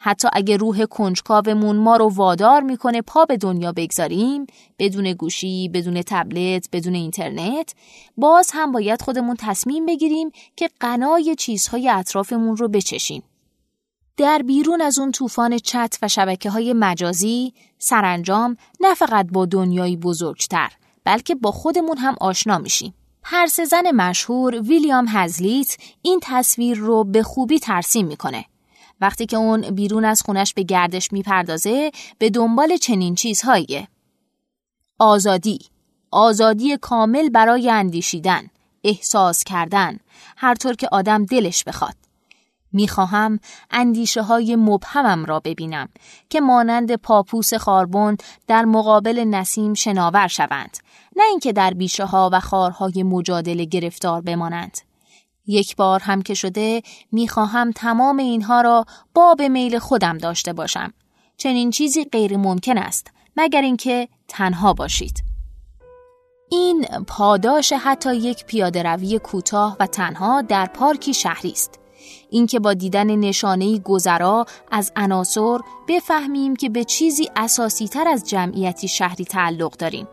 حتی 0.00 0.28
اگه 0.32 0.56
روح 0.56 0.84
کنجکاومون 0.84 1.76
ما 1.76 1.96
رو 1.96 2.08
وادار 2.08 2.62
می‌کنه 2.62 3.02
پا 3.02 3.24
به 3.24 3.36
دنیا 3.36 3.72
بگذاریم 3.72 4.46
بدون 4.78 5.12
گوشی، 5.12 5.68
بدون 5.68 6.02
تبلت، 6.06 6.68
بدون 6.72 6.94
اینترنت 6.94 7.74
باز 8.16 8.50
هم 8.54 8.72
باید 8.72 9.02
خودمون 9.02 9.36
تصمیم 9.38 9.86
بگیریم 9.86 10.30
که 10.56 10.70
غنای 10.80 11.34
چیزهای 11.38 11.88
اطرافمون 11.88 12.56
رو 12.56 12.68
بچشیم. 12.68 13.22
در 14.18 14.42
بیرون 14.46 14.80
از 14.80 14.98
اون 14.98 15.12
طوفان 15.12 15.58
چت 15.58 15.98
و 16.02 16.08
شبکه 16.08 16.50
های 16.50 16.72
مجازی 16.72 17.52
سرانجام 17.78 18.56
نه 18.80 18.94
فقط 18.94 19.26
با 19.32 19.46
دنیایی 19.46 19.96
بزرگتر 19.96 20.72
بلکه 21.04 21.34
با 21.34 21.52
خودمون 21.52 21.98
هم 21.98 22.16
آشنا 22.20 22.58
میشیم. 22.58 22.94
پرس 23.22 23.60
زن 23.60 23.90
مشهور 23.94 24.60
ویلیام 24.60 25.06
هزلیت 25.08 25.76
این 26.02 26.20
تصویر 26.22 26.78
رو 26.78 27.04
به 27.04 27.22
خوبی 27.22 27.58
ترسیم 27.58 28.06
می‌کنه. 28.06 28.44
وقتی 29.00 29.26
که 29.26 29.36
اون 29.36 29.70
بیرون 29.70 30.04
از 30.04 30.22
خونش 30.22 30.54
به 30.54 30.62
گردش 30.62 31.12
می‌پردازه 31.12 31.90
به 32.18 32.30
دنبال 32.30 32.76
چنین 32.76 33.14
چیزهاییه. 33.14 33.88
آزادی 34.98 35.58
آزادی 36.10 36.76
کامل 36.76 37.28
برای 37.28 37.70
اندیشیدن 37.70 38.48
احساس 38.84 39.44
کردن 39.44 39.98
هر 40.36 40.54
طور 40.54 40.74
که 40.74 40.88
آدم 40.92 41.24
دلش 41.24 41.64
بخواد 41.64 42.07
می‌خواهم 42.72 43.38
اندیشه 43.70 44.22
های 44.22 44.56
مبهمم 44.56 45.24
را 45.24 45.40
ببینم 45.40 45.88
که 46.30 46.40
مانند 46.40 46.96
پاپوس 46.96 47.54
خاربون 47.54 48.16
در 48.46 48.64
مقابل 48.64 49.24
نسیم 49.24 49.74
شناور 49.74 50.28
شوند 50.28 50.78
نه 51.16 51.24
اینکه 51.24 51.52
در 51.52 51.74
بیشه 51.74 52.04
ها 52.04 52.30
و 52.32 52.40
خارهای 52.40 53.02
مجادله 53.02 53.64
گرفتار 53.64 54.20
بمانند. 54.20 54.78
یک 55.46 55.76
بار 55.76 56.00
هم 56.00 56.22
که 56.22 56.34
شده 56.34 56.82
می‌خواهم 57.12 57.72
تمام 57.72 58.16
اینها 58.16 58.60
را 58.60 58.84
با 59.14 59.34
به 59.34 59.48
میل 59.48 59.78
خودم 59.78 60.18
داشته 60.18 60.52
باشم. 60.52 60.92
چنین 61.36 61.70
چیزی 61.70 62.04
غیر 62.04 62.36
ممکن 62.36 62.78
است 62.78 63.10
مگر 63.36 63.62
اینکه 63.62 64.08
تنها 64.28 64.72
باشید. 64.72 65.24
این 66.50 66.86
پاداش 67.06 67.72
حتی 67.72 68.16
یک 68.16 68.44
پیاده 68.44 68.82
روی 68.82 69.18
کوتاه 69.18 69.76
و 69.80 69.86
تنها 69.86 70.42
در 70.42 70.66
پارکی 70.66 71.14
شهری 71.14 71.50
است. 71.50 71.78
اینکه 72.30 72.58
با 72.58 72.74
دیدن 72.74 73.16
نشانه 73.16 73.78
گذرا 73.78 74.46
از 74.70 74.92
عناصر 74.96 75.58
بفهمیم 75.88 76.56
که 76.56 76.68
به 76.68 76.84
چیزی 76.84 77.28
اساسی 77.36 77.88
تر 77.88 78.08
از 78.08 78.28
جمعیتی 78.28 78.88
شهری 78.88 79.24
تعلق 79.24 79.76
داریم 79.76 80.08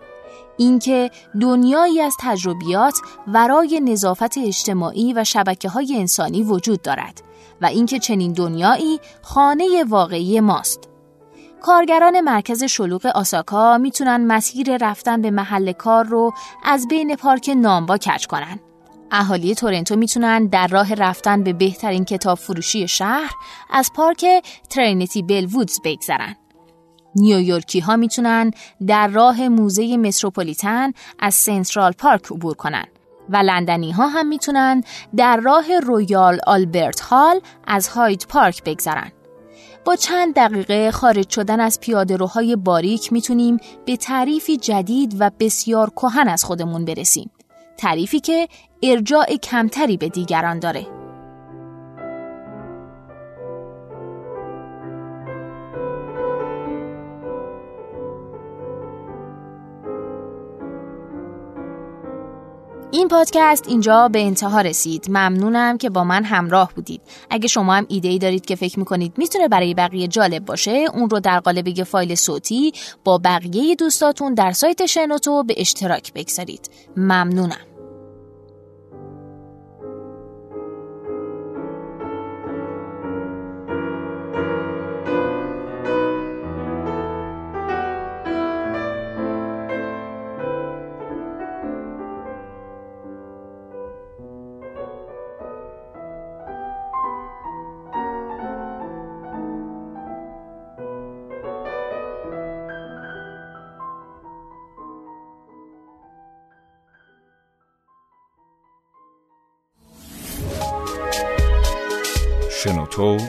اینکه 0.57 1.11
دنیایی 1.41 2.01
از 2.01 2.15
تجربیات 2.19 2.99
ورای 3.27 3.79
نظافت 3.79 4.37
اجتماعی 4.37 5.13
و 5.13 5.23
شبکه 5.23 5.69
های 5.69 5.95
انسانی 5.97 6.43
وجود 6.43 6.81
دارد 6.81 7.21
و 7.61 7.65
اینکه 7.65 7.99
چنین 7.99 8.33
دنیایی 8.33 8.99
خانه 9.21 9.83
واقعی 9.83 10.39
ماست. 10.39 10.89
کارگران 11.61 12.21
مرکز 12.21 12.63
شلوغ 12.63 13.05
اوساکا 13.05 13.77
می‌تونن 13.77 14.25
مسیر 14.25 14.77
رفتن 14.77 15.21
به 15.21 15.31
محل 15.31 15.71
کار 15.71 16.05
رو 16.05 16.33
از 16.63 16.87
بین 16.87 17.15
پارک 17.15 17.51
نامبا 17.57 17.97
کج 17.97 18.25
کنن 18.25 18.59
اهالی 19.11 19.55
تورنتو 19.55 19.95
می‌تونن 19.95 20.47
در 20.47 20.67
راه 20.67 20.93
رفتن 20.93 21.43
به 21.43 21.53
بهترین 21.53 22.05
کتاب 22.05 22.37
فروشی 22.37 22.87
شهر 22.87 23.31
از 23.69 23.91
پارک 23.95 24.25
ترینیتی 24.69 25.23
بل 25.23 25.47
وودز 25.51 25.79
بگذرن. 25.85 26.35
نیویورکی 27.15 27.79
ها 27.79 27.95
می‌تونن 27.95 28.51
در 28.87 29.07
راه 29.07 29.47
موزه 29.47 29.97
متروپولیتن 29.97 30.91
از 31.19 31.35
سنترال 31.35 31.91
پارک 31.91 32.25
عبور 32.31 32.53
کنن 32.53 32.85
و 33.29 33.37
لندنی 33.37 33.91
ها 33.91 34.07
هم 34.07 34.27
می‌تونن 34.27 34.83
در 35.15 35.37
راه 35.37 35.79
رویال 35.79 36.39
آلبرت 36.47 36.99
هال 36.99 37.39
از 37.67 37.87
هاید 37.87 38.25
پارک 38.29 38.63
بگذرن. 38.63 39.11
با 39.85 39.95
چند 39.95 40.33
دقیقه 40.35 40.91
خارج 40.91 41.29
شدن 41.29 41.59
از 41.59 41.79
پیاده 41.79 42.17
روهای 42.17 42.55
باریک 42.55 43.13
می‌تونیم 43.13 43.57
به 43.85 43.97
تعریفی 43.97 44.57
جدید 44.57 45.15
و 45.19 45.31
بسیار 45.39 45.89
کهن 45.89 46.27
از 46.27 46.43
خودمون 46.43 46.85
برسیم. 46.85 47.31
تعریفی 47.77 48.19
که 48.19 48.47
ارجاع 48.91 49.25
کمتری 49.25 49.97
به 49.97 50.09
دیگران 50.09 50.59
داره. 50.59 50.87
این 62.91 63.07
پادکست 63.07 63.67
اینجا 63.67 64.07
به 64.07 64.25
انتها 64.25 64.61
رسید. 64.61 65.05
ممنونم 65.09 65.77
که 65.77 65.89
با 65.89 66.03
من 66.03 66.23
همراه 66.23 66.71
بودید. 66.75 67.01
اگه 67.29 67.47
شما 67.47 67.73
هم 67.73 67.85
ایده 67.89 68.07
ای 68.07 68.19
دارید 68.19 68.45
که 68.45 68.55
فکر 68.55 68.79
می‌کنید 68.79 69.13
می‌تونه 69.17 69.47
برای 69.47 69.73
بقیه 69.73 70.07
جالب 70.07 70.45
باشه 70.45 70.85
اون 70.93 71.09
رو 71.09 71.19
در 71.19 71.39
قالب 71.39 71.67
یه 71.67 71.83
فایل 71.83 72.15
صوتی 72.15 72.71
با 73.03 73.17
بقیه 73.23 73.75
دوستاتون 73.75 74.33
در 74.33 74.51
سایت 74.51 74.85
شنوتو 74.85 75.43
به 75.43 75.53
اشتراک 75.57 76.13
بگذارید. 76.13 76.69
ممنونم. 76.97 77.74